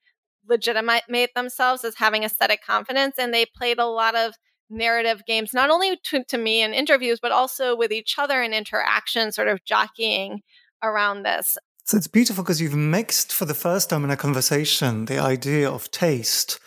[0.48, 3.14] legitimate themselves as having aesthetic confidence.
[3.18, 4.34] And they played a lot of
[4.68, 8.52] narrative games, not only to, to me in interviews, but also with each other in
[8.52, 10.42] interaction, sort of jockeying
[10.82, 11.56] around this.
[11.84, 15.70] So it's beautiful because you've mixed for the first time in a conversation the idea
[15.70, 16.58] of taste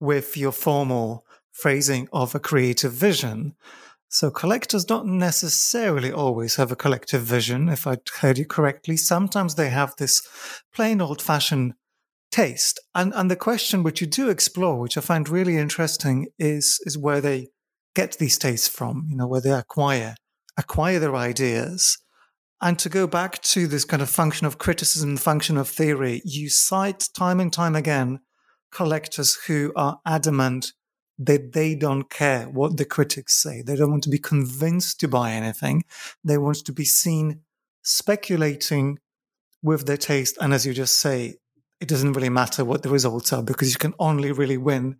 [0.00, 3.54] with your formal phrasing of a creative vision.
[4.12, 8.98] So collectors don't necessarily always have a collective vision, if I heard you correctly.
[8.98, 10.20] Sometimes they have this
[10.74, 11.72] plain old fashioned
[12.30, 12.78] taste.
[12.94, 16.98] And and the question which you do explore, which I find really interesting, is is
[16.98, 17.48] where they
[17.94, 20.14] get these tastes from, you know, where they acquire
[20.58, 21.96] acquire their ideas
[22.60, 26.50] and to go back to this kind of function of criticism, function of theory, you
[26.50, 28.20] cite time and time again
[28.70, 30.72] collectors who are adamant
[31.18, 33.62] that they don't care what the critics say.
[33.62, 35.84] They don't want to be convinced to buy anything.
[36.24, 37.40] They want to be seen
[37.82, 38.98] speculating
[39.62, 40.38] with their taste.
[40.40, 41.36] And as you just say,
[41.80, 44.96] it doesn't really matter what the results are because you can only really win.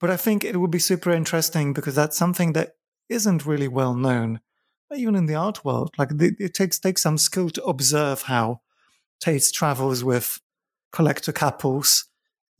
[0.00, 2.76] But I think it would be super interesting because that's something that
[3.08, 4.40] isn't really well known
[4.94, 8.60] even in the art world, like it takes takes some skill to observe how
[9.20, 10.40] taste travels with
[10.92, 12.06] collector couples.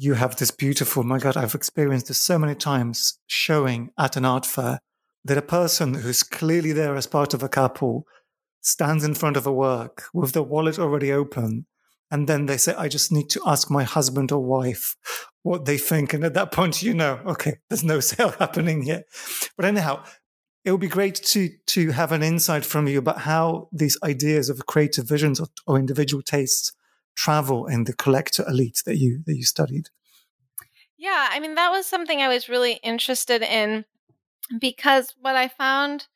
[0.03, 4.25] You have this beautiful, my God, I've experienced this so many times showing at an
[4.25, 4.79] art fair
[5.27, 8.07] that a person who's clearly there as part of a couple
[8.63, 11.67] stands in front of a work with the wallet already open.
[12.11, 14.97] And then they say, I just need to ask my husband or wife
[15.43, 16.15] what they think.
[16.15, 19.03] And at that point, you know, okay, there's no sale happening here.
[19.55, 20.03] But anyhow,
[20.65, 24.49] it would be great to to have an insight from you about how these ideas
[24.49, 26.73] of creative visions or, or individual tastes
[27.21, 29.89] travel in the collector elite that you that you studied.
[30.97, 33.85] Yeah, I mean that was something I was really interested in
[34.59, 36.09] because what I found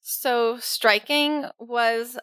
[0.00, 2.18] so striking was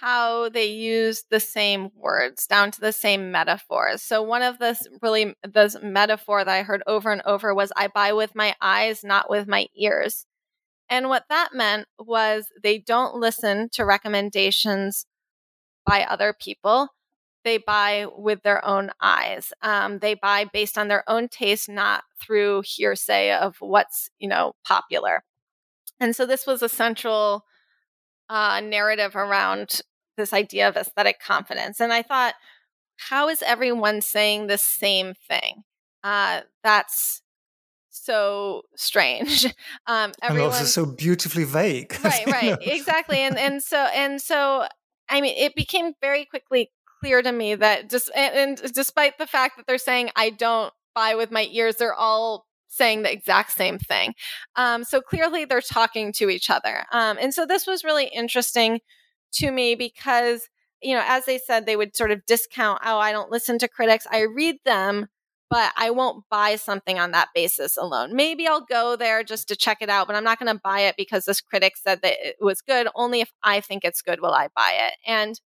[0.00, 4.02] how they use the same words down to the same metaphors.
[4.02, 7.88] So one of the really the metaphor that I heard over and over was I
[7.88, 10.26] buy with my eyes, not with my ears.
[10.88, 15.06] And what that meant was they don't listen to recommendations
[15.84, 16.88] by other people.
[17.46, 19.52] They buy with their own eyes.
[19.62, 24.54] Um, they buy based on their own taste, not through hearsay of what's you know
[24.64, 25.22] popular.
[26.00, 27.44] And so this was a central
[28.28, 29.80] uh, narrative around
[30.16, 31.80] this idea of aesthetic confidence.
[31.80, 32.34] And I thought,
[32.96, 35.62] how is everyone saying the same thing?
[36.02, 37.22] Uh, that's
[37.90, 39.46] so strange.
[39.88, 41.96] Um, everyone, and also so beautifully vague.
[42.02, 43.18] Right, right, exactly.
[43.18, 44.66] And and so and so,
[45.08, 49.26] I mean, it became very quickly clear to me that just and, and despite the
[49.26, 53.52] fact that they're saying I don't buy with my ears, they're all saying the exact
[53.52, 54.14] same thing.
[54.56, 56.84] Um, so clearly they're talking to each other.
[56.92, 58.80] Um, and so this was really interesting
[59.34, 60.48] to me because,
[60.82, 63.68] you know, as they said, they would sort of discount, oh, I don't listen to
[63.68, 64.06] critics.
[64.10, 65.06] I read them,
[65.48, 68.14] but I won't buy something on that basis alone.
[68.14, 70.80] Maybe I'll go there just to check it out, but I'm not going to buy
[70.80, 72.88] it because this critic said that it was good.
[72.94, 74.94] Only if I think it's good will I buy it.
[75.06, 75.40] And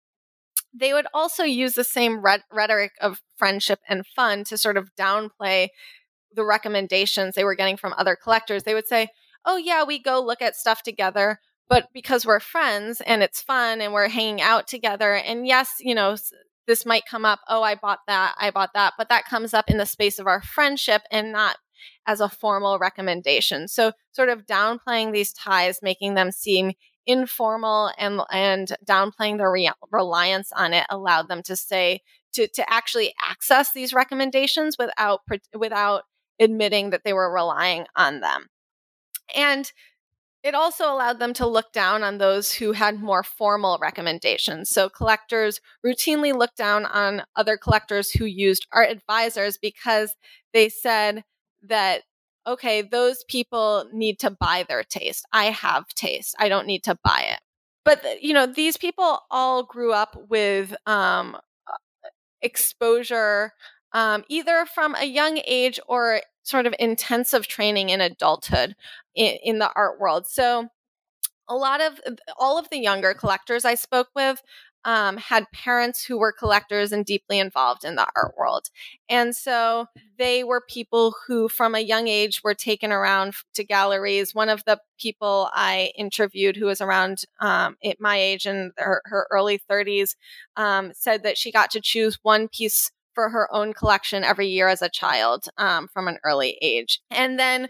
[0.72, 5.68] they would also use the same rhetoric of friendship and fun to sort of downplay
[6.34, 9.08] the recommendations they were getting from other collectors, they would say,
[9.44, 11.40] Oh, yeah, we go look at stuff together.
[11.68, 15.94] But because we're friends and it's fun and we're hanging out together, and yes, you
[15.94, 16.16] know,
[16.66, 19.70] this might come up, oh, I bought that, I bought that, but that comes up
[19.70, 21.56] in the space of our friendship and not
[22.06, 23.68] as a formal recommendation.
[23.68, 26.72] So, sort of downplaying these ties, making them seem
[27.08, 32.02] informal and and downplaying their re- reliance on it allowed them to say
[32.34, 35.22] to to actually access these recommendations without
[35.56, 36.02] without
[36.38, 38.46] admitting that they were relying on them.
[39.34, 39.72] And
[40.44, 44.70] it also allowed them to look down on those who had more formal recommendations.
[44.70, 50.14] So collectors routinely looked down on other collectors who used art advisors because
[50.52, 51.24] they said
[51.62, 52.02] that
[52.48, 55.26] okay, those people need to buy their taste.
[55.32, 56.34] I have taste.
[56.38, 57.40] I don't need to buy it.
[57.84, 61.36] But you know, these people all grew up with um,
[62.42, 63.52] exposure
[63.92, 68.74] um, either from a young age or sort of intensive training in adulthood
[69.14, 70.26] in, in the art world.
[70.26, 70.68] So,
[71.50, 71.98] a lot of
[72.38, 74.42] all of the younger collectors I spoke with
[74.84, 78.68] um, had parents who were collectors and deeply involved in the art world.
[79.08, 79.86] And so
[80.18, 84.34] they were people who, from a young age, were taken around to galleries.
[84.34, 89.02] One of the people I interviewed, who was around um, at my age in her,
[89.06, 90.14] her early 30s,
[90.56, 94.68] um, said that she got to choose one piece for her own collection every year
[94.68, 97.00] as a child um, from an early age.
[97.10, 97.68] And then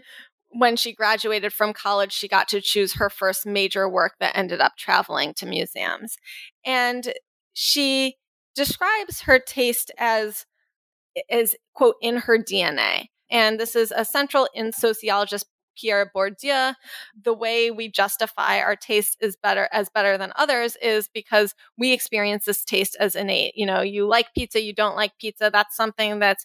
[0.51, 4.61] when she graduated from college, she got to choose her first major work that ended
[4.61, 6.17] up traveling to museums.
[6.65, 7.13] And
[7.53, 8.15] she
[8.55, 10.45] describes her taste as,
[11.29, 13.07] as quote, in her DNA.
[13.29, 15.45] And this is a central in sociologist
[15.79, 16.75] Pierre Bourdieu,
[17.23, 21.93] the way we justify our taste is better as better than others is because we
[21.93, 23.53] experience this taste as innate.
[23.55, 25.49] You know, you like pizza, you don't like pizza.
[25.51, 26.39] That's something that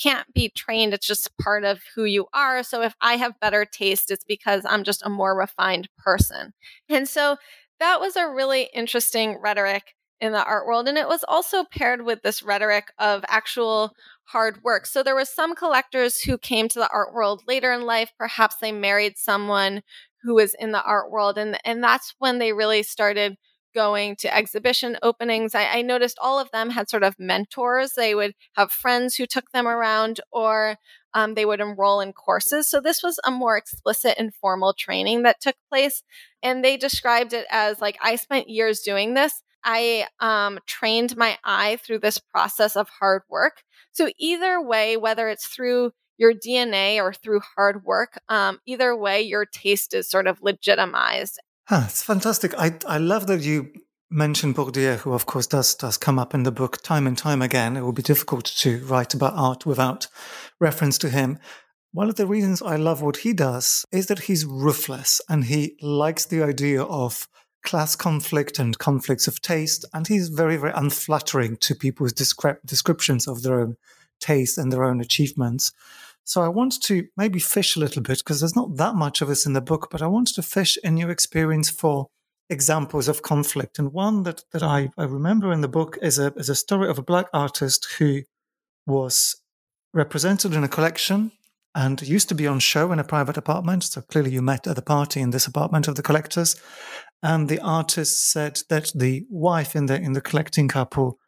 [0.00, 0.94] can't be trained.
[0.94, 2.62] It's just part of who you are.
[2.62, 6.52] So if I have better taste, it's because I'm just a more refined person.
[6.88, 7.36] And so
[7.80, 10.88] that was a really interesting rhetoric in the art world.
[10.88, 13.92] And it was also paired with this rhetoric of actual
[14.24, 14.86] hard work.
[14.86, 18.12] So there were some collectors who came to the art world later in life.
[18.18, 19.82] Perhaps they married someone
[20.22, 21.38] who was in the art world.
[21.38, 23.36] And, and that's when they really started
[23.76, 25.54] going to exhibition openings.
[25.54, 27.92] I, I noticed all of them had sort of mentors.
[27.92, 30.76] They would have friends who took them around or
[31.14, 32.66] um, they would enroll in courses.
[32.66, 36.02] So this was a more explicit and formal training that took place.
[36.42, 39.42] And they described it as like, I spent years doing this.
[39.62, 43.62] I um, trained my eye through this process of hard work.
[43.92, 49.22] So, either way, whether it's through your DNA or through hard work, um, either way,
[49.22, 51.40] your taste is sort of legitimized.
[51.68, 52.54] Huh, it's fantastic.
[52.56, 53.72] I, I love that you
[54.08, 57.42] mentioned Bourdieu, who, of course, does, does come up in the book time and time
[57.42, 57.76] again.
[57.76, 60.06] It will be difficult to write about art without
[60.60, 61.40] reference to him.
[61.92, 65.76] One of the reasons I love what he does is that he's ruthless and he
[65.82, 67.26] likes the idea of
[67.64, 69.84] class conflict and conflicts of taste.
[69.92, 73.76] And he's very, very unflattering to people's descri- descriptions of their own
[74.20, 75.72] taste and their own achievements.
[76.26, 79.28] So I want to maybe fish a little bit because there's not that much of
[79.28, 82.08] this in the book, but I want to fish in your experience for
[82.50, 83.78] examples of conflict.
[83.78, 86.88] And one that, that I, I remember in the book is a, is a story
[86.90, 88.22] of a black artist who
[88.88, 89.40] was
[89.94, 91.30] represented in a collection
[91.76, 93.84] and used to be on show in a private apartment.
[93.84, 96.56] So clearly you met at the party in this apartment of the collectors.
[97.22, 101.18] And the artist said that the wife in the in the collecting couple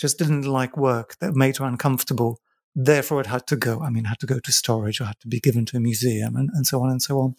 [0.00, 2.40] just didn't like work that made her uncomfortable.
[2.78, 3.80] Therefore it had to go.
[3.80, 6.36] I mean, had to go to storage or had to be given to a museum
[6.36, 7.36] and, and so on and so on.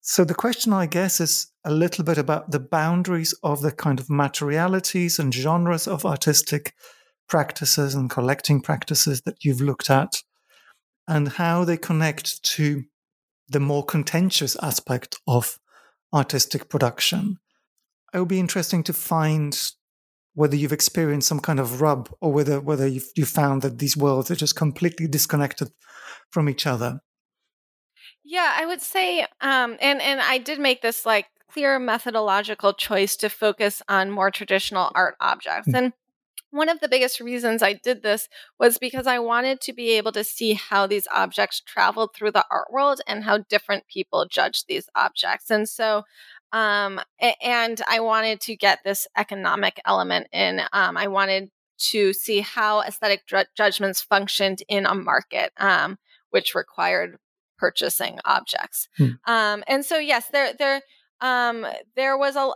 [0.00, 4.00] So the question, I guess, is a little bit about the boundaries of the kind
[4.00, 6.74] of materialities and genres of artistic
[7.28, 10.22] practices and collecting practices that you've looked at
[11.06, 12.84] and how they connect to
[13.50, 15.58] the more contentious aspect of
[16.14, 17.36] artistic production.
[18.14, 19.54] It would be interesting to find
[20.38, 23.96] whether you've experienced some kind of rub or whether whether you've you found that these
[23.96, 25.68] worlds are just completely disconnected
[26.30, 27.00] from each other.
[28.24, 33.16] Yeah, I would say, um, and and I did make this like clear methodological choice
[33.16, 35.76] to focus on more traditional art objects, mm.
[35.76, 35.92] and
[36.50, 38.28] one of the biggest reasons I did this
[38.58, 42.46] was because I wanted to be able to see how these objects traveled through the
[42.50, 45.50] art world and how different people judged these objects.
[45.50, 46.04] And so,
[46.52, 47.00] um,
[47.42, 50.60] and I wanted to get this economic element in.
[50.72, 51.50] Um, I wanted
[51.90, 53.22] to see how aesthetic
[53.56, 55.98] judgments functioned in a market, um,
[56.30, 57.18] which required
[57.56, 58.88] purchasing objects.
[58.96, 59.10] Hmm.
[59.26, 60.82] Um, and so, yes, there, there,
[61.20, 61.66] um,
[61.96, 62.50] there was a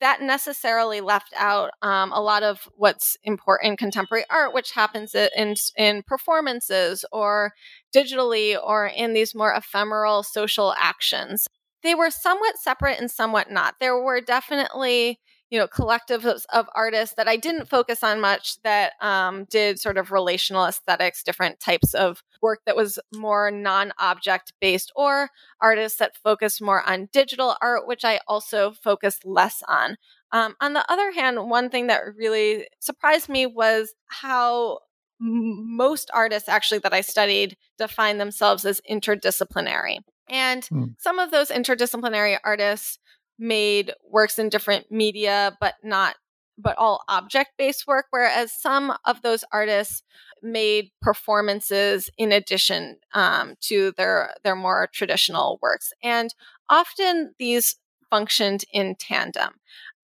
[0.00, 5.14] that necessarily left out um, a lot of what's important in contemporary art, which happens
[5.14, 7.54] in in performances or
[7.94, 11.46] digitally or in these more ephemeral social actions.
[11.84, 13.76] They were somewhat separate and somewhat not.
[13.78, 15.20] There were definitely
[15.50, 19.98] you know collectives of, artists that I didn't focus on much that um, did sort
[19.98, 25.28] of relational aesthetics, different types of work that was more non-object based, or
[25.60, 29.96] artists that focused more on digital art, which I also focused less on.
[30.32, 34.80] Um, on the other hand, one thing that really surprised me was how
[35.20, 39.98] most artists actually that I studied define themselves as interdisciplinary.
[40.28, 40.94] And mm.
[40.98, 42.98] some of those interdisciplinary artists
[43.38, 46.16] made works in different media, but not
[46.56, 50.02] but all object based work, whereas some of those artists
[50.40, 56.34] made performances in addition um, to their their more traditional works, and
[56.70, 57.76] often these
[58.10, 59.54] functioned in tandem.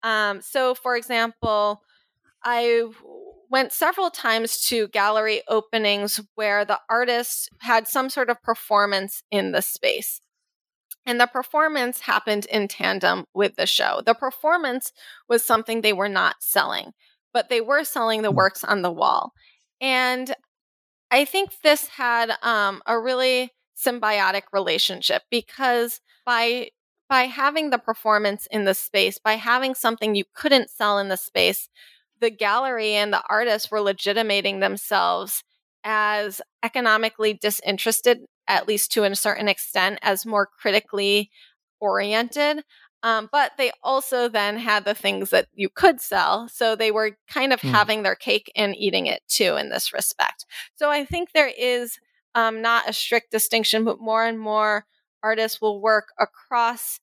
[0.02, 1.82] Um, so, for example,
[2.42, 2.84] I
[3.50, 9.52] went several times to gallery openings where the artist had some sort of performance in
[9.52, 10.20] the space.
[11.04, 14.02] And the performance happened in tandem with the show.
[14.04, 14.92] The performance
[15.28, 16.92] was something they were not selling,
[17.32, 18.36] but they were selling the hmm.
[18.36, 19.32] works on the wall.
[19.80, 20.32] And
[21.10, 26.70] I think this had um, a really symbiotic relationship because by
[27.08, 31.16] by having the performance in the space, by having something you couldn't sell in the
[31.16, 31.68] space,
[32.20, 35.42] the gallery and the artists were legitimating themselves
[35.84, 41.30] as economically disinterested at least to a certain extent, as more critically
[41.80, 42.64] oriented.
[43.02, 46.48] Um, but they also then had the things that you could sell.
[46.48, 47.70] So they were kind of mm.
[47.70, 50.44] having their cake and eating it too in this respect.
[50.74, 51.98] So I think there is
[52.34, 54.84] um, not a strict distinction, but more and more
[55.22, 57.00] artists will work across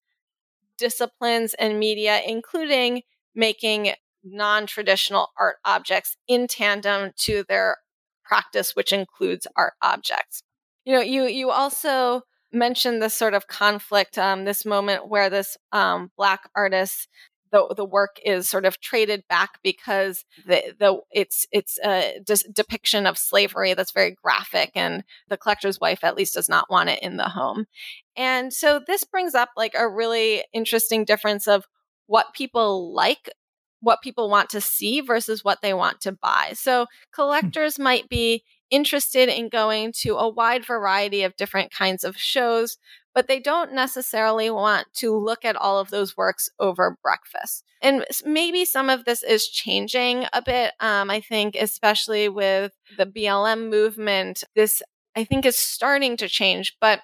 [0.78, 3.02] disciplines and media, including
[3.34, 3.94] making
[4.32, 7.78] non traditional art objects in tandem to their
[8.24, 10.44] practice, which includes art objects.
[10.86, 12.22] You know, you you also
[12.52, 17.08] mentioned this sort of conflict, um, this moment where this um, black artist
[17.52, 22.20] the the work is sort of traded back because the the it's it's a
[22.54, 26.90] depiction of slavery that's very graphic and the collector's wife at least does not want
[26.90, 27.66] it in the home
[28.16, 31.66] and so this brings up like a really interesting difference of
[32.08, 33.30] what people like
[33.82, 36.86] what people want to see versus what they want to buy so hmm.
[37.14, 42.78] collectors might be interested in going to a wide variety of different kinds of shows,
[43.14, 47.64] but they don't necessarily want to look at all of those works over breakfast.
[47.82, 50.74] And maybe some of this is changing a bit.
[50.80, 54.82] Um, I think, especially with the BLM movement, this
[55.16, 57.02] I think is starting to change, but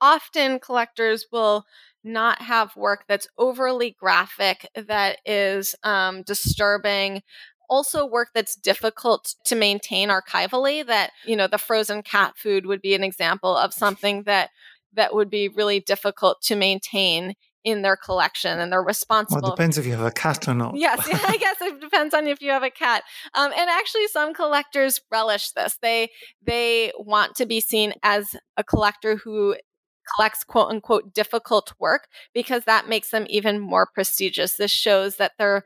[0.00, 1.64] often collectors will
[2.06, 7.22] not have work that's overly graphic, that is um, disturbing,
[7.68, 12.80] also work that's difficult to maintain archivally that you know the frozen cat food would
[12.80, 14.50] be an example of something that
[14.94, 17.34] that would be really difficult to maintain
[17.66, 19.42] in their collection and they're responsible.
[19.42, 20.76] Well, it depends if you have a cat or not.
[20.76, 23.02] yes, I guess it depends on if you have a cat.
[23.34, 25.76] Um, and actually, some collectors relish this.
[25.82, 26.10] They
[26.40, 29.56] they want to be seen as a collector who
[30.14, 34.56] collects quote unquote difficult work because that makes them even more prestigious.
[34.56, 35.64] This shows that they're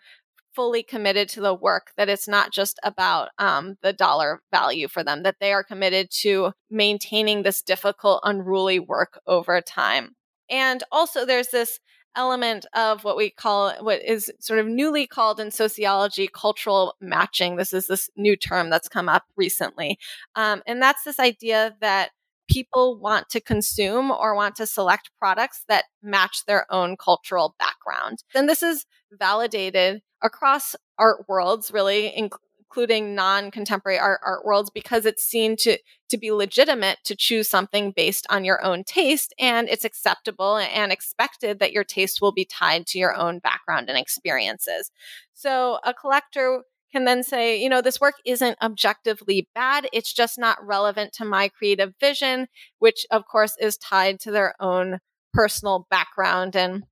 [0.55, 5.05] fully committed to the work, that it's not just about um, the dollar value for
[5.05, 10.17] them, that they are committed to maintaining this difficult, unruly work over time.
[10.51, 11.79] And also, there's this
[12.17, 17.57] element of what we call what is sort of newly called in sociology cultural matching.
[17.57, 19.99] This is this new term that's come up recently.
[20.35, 22.11] Um, and that's this idea that
[22.51, 28.25] people want to consume or want to select products that match their own cultural background.
[28.35, 35.23] And this is validated across art worlds, really, including non-contemporary art art worlds because it's
[35.23, 35.79] seen to
[36.09, 40.93] to be legitimate to choose something based on your own taste and it's acceptable and
[40.93, 44.91] expected that your taste will be tied to your own background and experiences.
[45.35, 46.63] So a collector
[46.93, 49.89] can then say, you know, this work isn't objectively bad.
[49.93, 52.49] It's just not relevant to my creative vision,
[52.79, 54.99] which of course is tied to their own
[55.33, 56.57] personal background.
[56.57, 56.85] And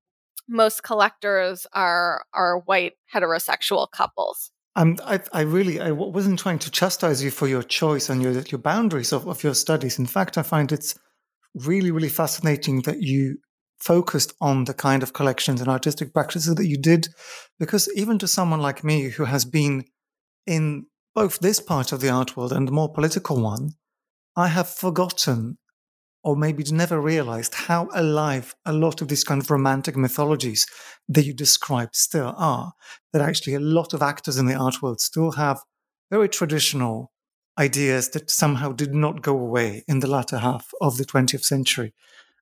[0.48, 4.50] most collectors are, are white heterosexual couples.
[4.76, 8.32] Um, I, I really, I wasn't trying to chastise you for your choice and your,
[8.32, 9.98] your boundaries of, of your studies.
[9.98, 10.94] In fact, I find it's
[11.54, 13.38] really, really fascinating that you
[13.80, 17.08] focused on the kind of collections and artistic practices that you did,
[17.58, 19.84] because even to someone like me who has been
[20.46, 23.70] in both this part of the art world and the more political one,
[24.36, 25.58] I have forgotten
[26.24, 30.66] or maybe never realized how alive a lot of these kind of romantic mythologies
[31.08, 32.72] that you describe still are.
[33.12, 35.62] That actually a lot of actors in the art world still have
[36.10, 37.12] very traditional
[37.58, 41.94] ideas that somehow did not go away in the latter half of the 20th century.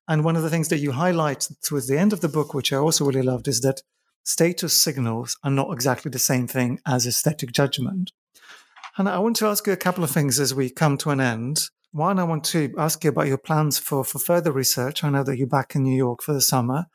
[0.08, 2.72] And one of the things that you highlight towards the end of the book, which
[2.72, 3.82] I also really loved, is that
[4.22, 8.12] status signals are not exactly the same thing as aesthetic judgment.
[8.96, 11.20] And I want to ask you a couple of things as we come to an
[11.20, 11.68] end.
[11.92, 15.02] One, I want to ask you about your plans for, for further research.
[15.02, 16.86] I know that you're back in New York for the summer.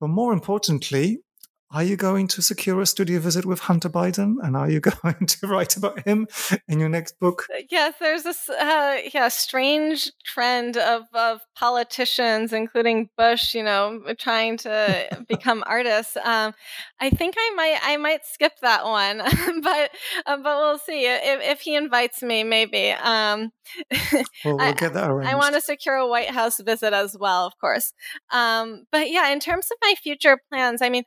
[0.00, 1.20] But more importantly,
[1.70, 4.36] are you going to secure a studio visit with Hunter Biden?
[4.42, 6.26] And are you going to write about him
[6.66, 7.46] in your next book?
[7.54, 14.00] Uh, yes, there's this uh, yeah strange trend of, of politicians, including Bush, you know,
[14.18, 16.16] trying to become artists.
[16.16, 16.54] Um,
[17.00, 19.18] I think I might I might skip that one,
[19.62, 19.90] but
[20.26, 22.44] uh, but we'll see if, if he invites me.
[22.44, 22.90] Maybe.
[22.92, 23.52] Um,
[24.44, 25.28] well, we'll get that arranged.
[25.28, 27.92] I, I want to secure a White House visit as well, of course.
[28.30, 31.04] Um, but yeah, in terms of my future plans, I mean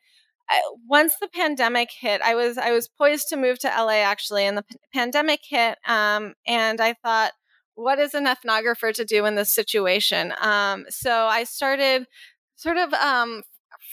[0.87, 4.57] once the pandemic hit, I was I was poised to move to LA actually, and
[4.57, 7.31] the p- pandemic hit, um, and I thought,
[7.75, 10.33] what is an ethnographer to do in this situation?
[10.41, 12.05] Um, so I started
[12.55, 13.43] sort of um,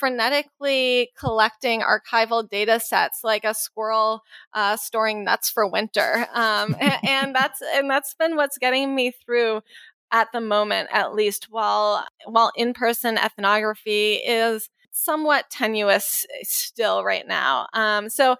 [0.02, 4.22] frenetically collecting archival data sets like a squirrel
[4.55, 9.12] uh, storing nuts for winter, um, and, and that's and that's been what's getting me
[9.24, 9.60] through
[10.12, 11.48] at the moment, at least.
[11.51, 17.66] While while in person ethnography is somewhat tenuous eh, still right now.
[17.73, 18.36] Um, so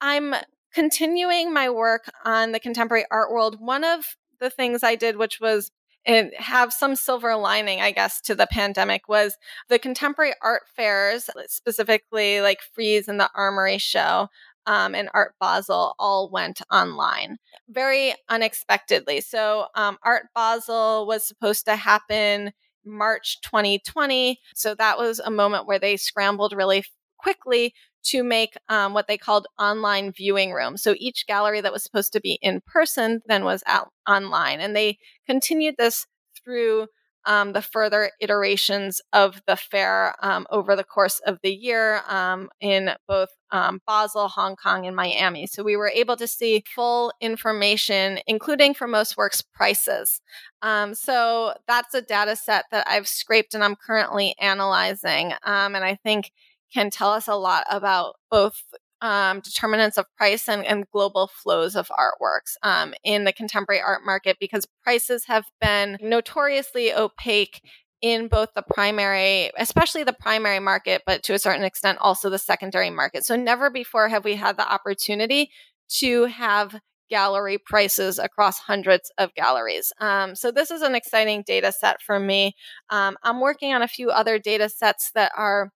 [0.00, 0.34] I'm
[0.74, 3.58] continuing my work on the contemporary art world.
[3.60, 5.70] One of the things I did, which was
[6.04, 9.36] and have some silver lining, I guess, to the pandemic was
[9.68, 14.28] the contemporary art fairs, specifically like Frieze and the Armory Show
[14.66, 17.38] um, and Art Basel, all went online
[17.68, 19.20] very unexpectedly.
[19.20, 22.52] So, um, Art Basel was supposed to happen
[22.84, 24.38] March 2020.
[24.54, 26.84] So that was a moment where they scrambled really
[27.18, 30.82] quickly to make um, what they called online viewing rooms.
[30.82, 34.60] So each gallery that was supposed to be in person then was out online.
[34.60, 36.06] And they continued this
[36.44, 36.88] through
[37.24, 42.50] um, the further iterations of the fair um, over the course of the year um,
[42.60, 45.46] in both um, Basel, Hong Kong, and Miami.
[45.46, 50.20] So we were able to see full information, including for most works prices.
[50.62, 55.32] Um, so that's a data set that I've scraped and I'm currently analyzing.
[55.44, 56.30] Um, and I think
[56.72, 58.62] can tell us a lot about both
[59.02, 64.02] um, determinants of price and, and, global flows of artworks um, in the contemporary art
[64.06, 67.60] market because prices have been notoriously opaque
[68.00, 72.38] in both the primary, especially the primary market, but to a certain extent also the
[72.38, 73.24] secondary market.
[73.24, 75.50] So never before have we had the opportunity
[75.98, 76.78] to have
[77.10, 79.92] gallery prices across hundreds of galleries.
[80.00, 82.54] Um, so this is an exciting data set for me.
[82.88, 85.70] Um, I'm working on a few other data sets that are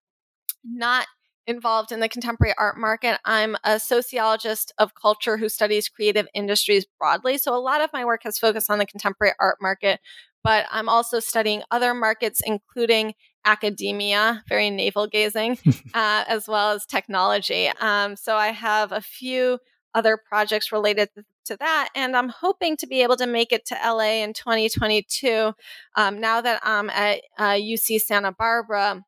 [0.64, 1.06] not
[1.46, 3.18] involved in the contemporary art market.
[3.24, 7.38] I'm a sociologist of culture who studies creative industries broadly.
[7.38, 10.00] So a lot of my work has focused on the contemporary art market,
[10.42, 13.14] but I'm also studying other markets, including
[13.44, 15.58] academia, very navel gazing,
[15.94, 17.70] uh, as well as technology.
[17.80, 19.58] Um, so I have a few
[19.94, 21.08] other projects related
[21.46, 21.88] to that.
[21.94, 25.52] And I'm hoping to be able to make it to LA in 2022.
[25.96, 29.02] Um, now that I'm at uh, UC Santa Barbara,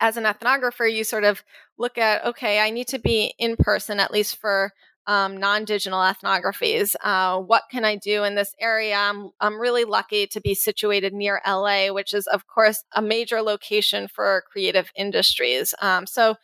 [0.00, 1.44] as an ethnographer, you sort of
[1.78, 4.72] look at, okay, I need to be in person at least for
[5.06, 6.94] um, non-digital ethnographies.
[7.02, 8.96] Uh, what can I do in this area?
[8.96, 13.42] I'm, I'm really lucky to be situated near LA, which is, of course, a major
[13.42, 15.74] location for creative industries.
[15.80, 16.36] Um, so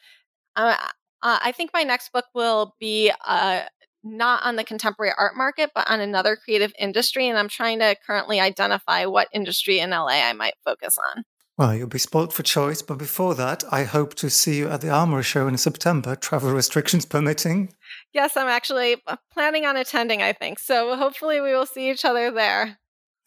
[0.56, 0.76] uh,
[1.22, 3.62] I think my next book will be uh,
[4.02, 7.28] not on the contemporary art market, but on another creative industry.
[7.28, 11.24] And I'm trying to currently identify what industry in LA I might focus on.
[11.58, 14.82] Well, you'll be spoilt for choice, but before that, I hope to see you at
[14.82, 17.72] the Armory Show in September, travel restrictions permitting.
[18.12, 20.58] Yes, I'm actually uh, planning on attending, I think.
[20.58, 22.78] So hopefully we will see each other there.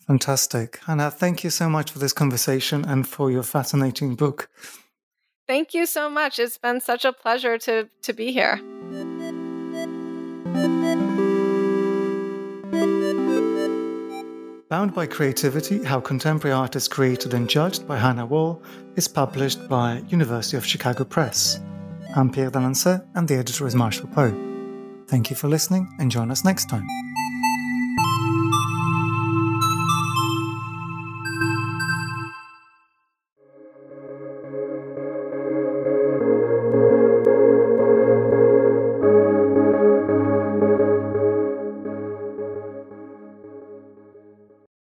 [0.06, 0.80] Fantastic.
[0.86, 4.50] Hannah, thank you so much for this conversation and for your fascinating book.
[5.48, 6.38] Thank you so much.
[6.38, 8.62] It's been such a pleasure to, to be here.
[14.70, 18.62] Bound by Creativity How Contemporary Art is Created and Judged by Hannah Wohl
[18.96, 21.60] is published by University of Chicago Press.
[22.16, 24.30] I'm Pierre d'Alancaisez and the editor is Marshall Poe.
[25.08, 26.86] Thank you for listening and join us next time.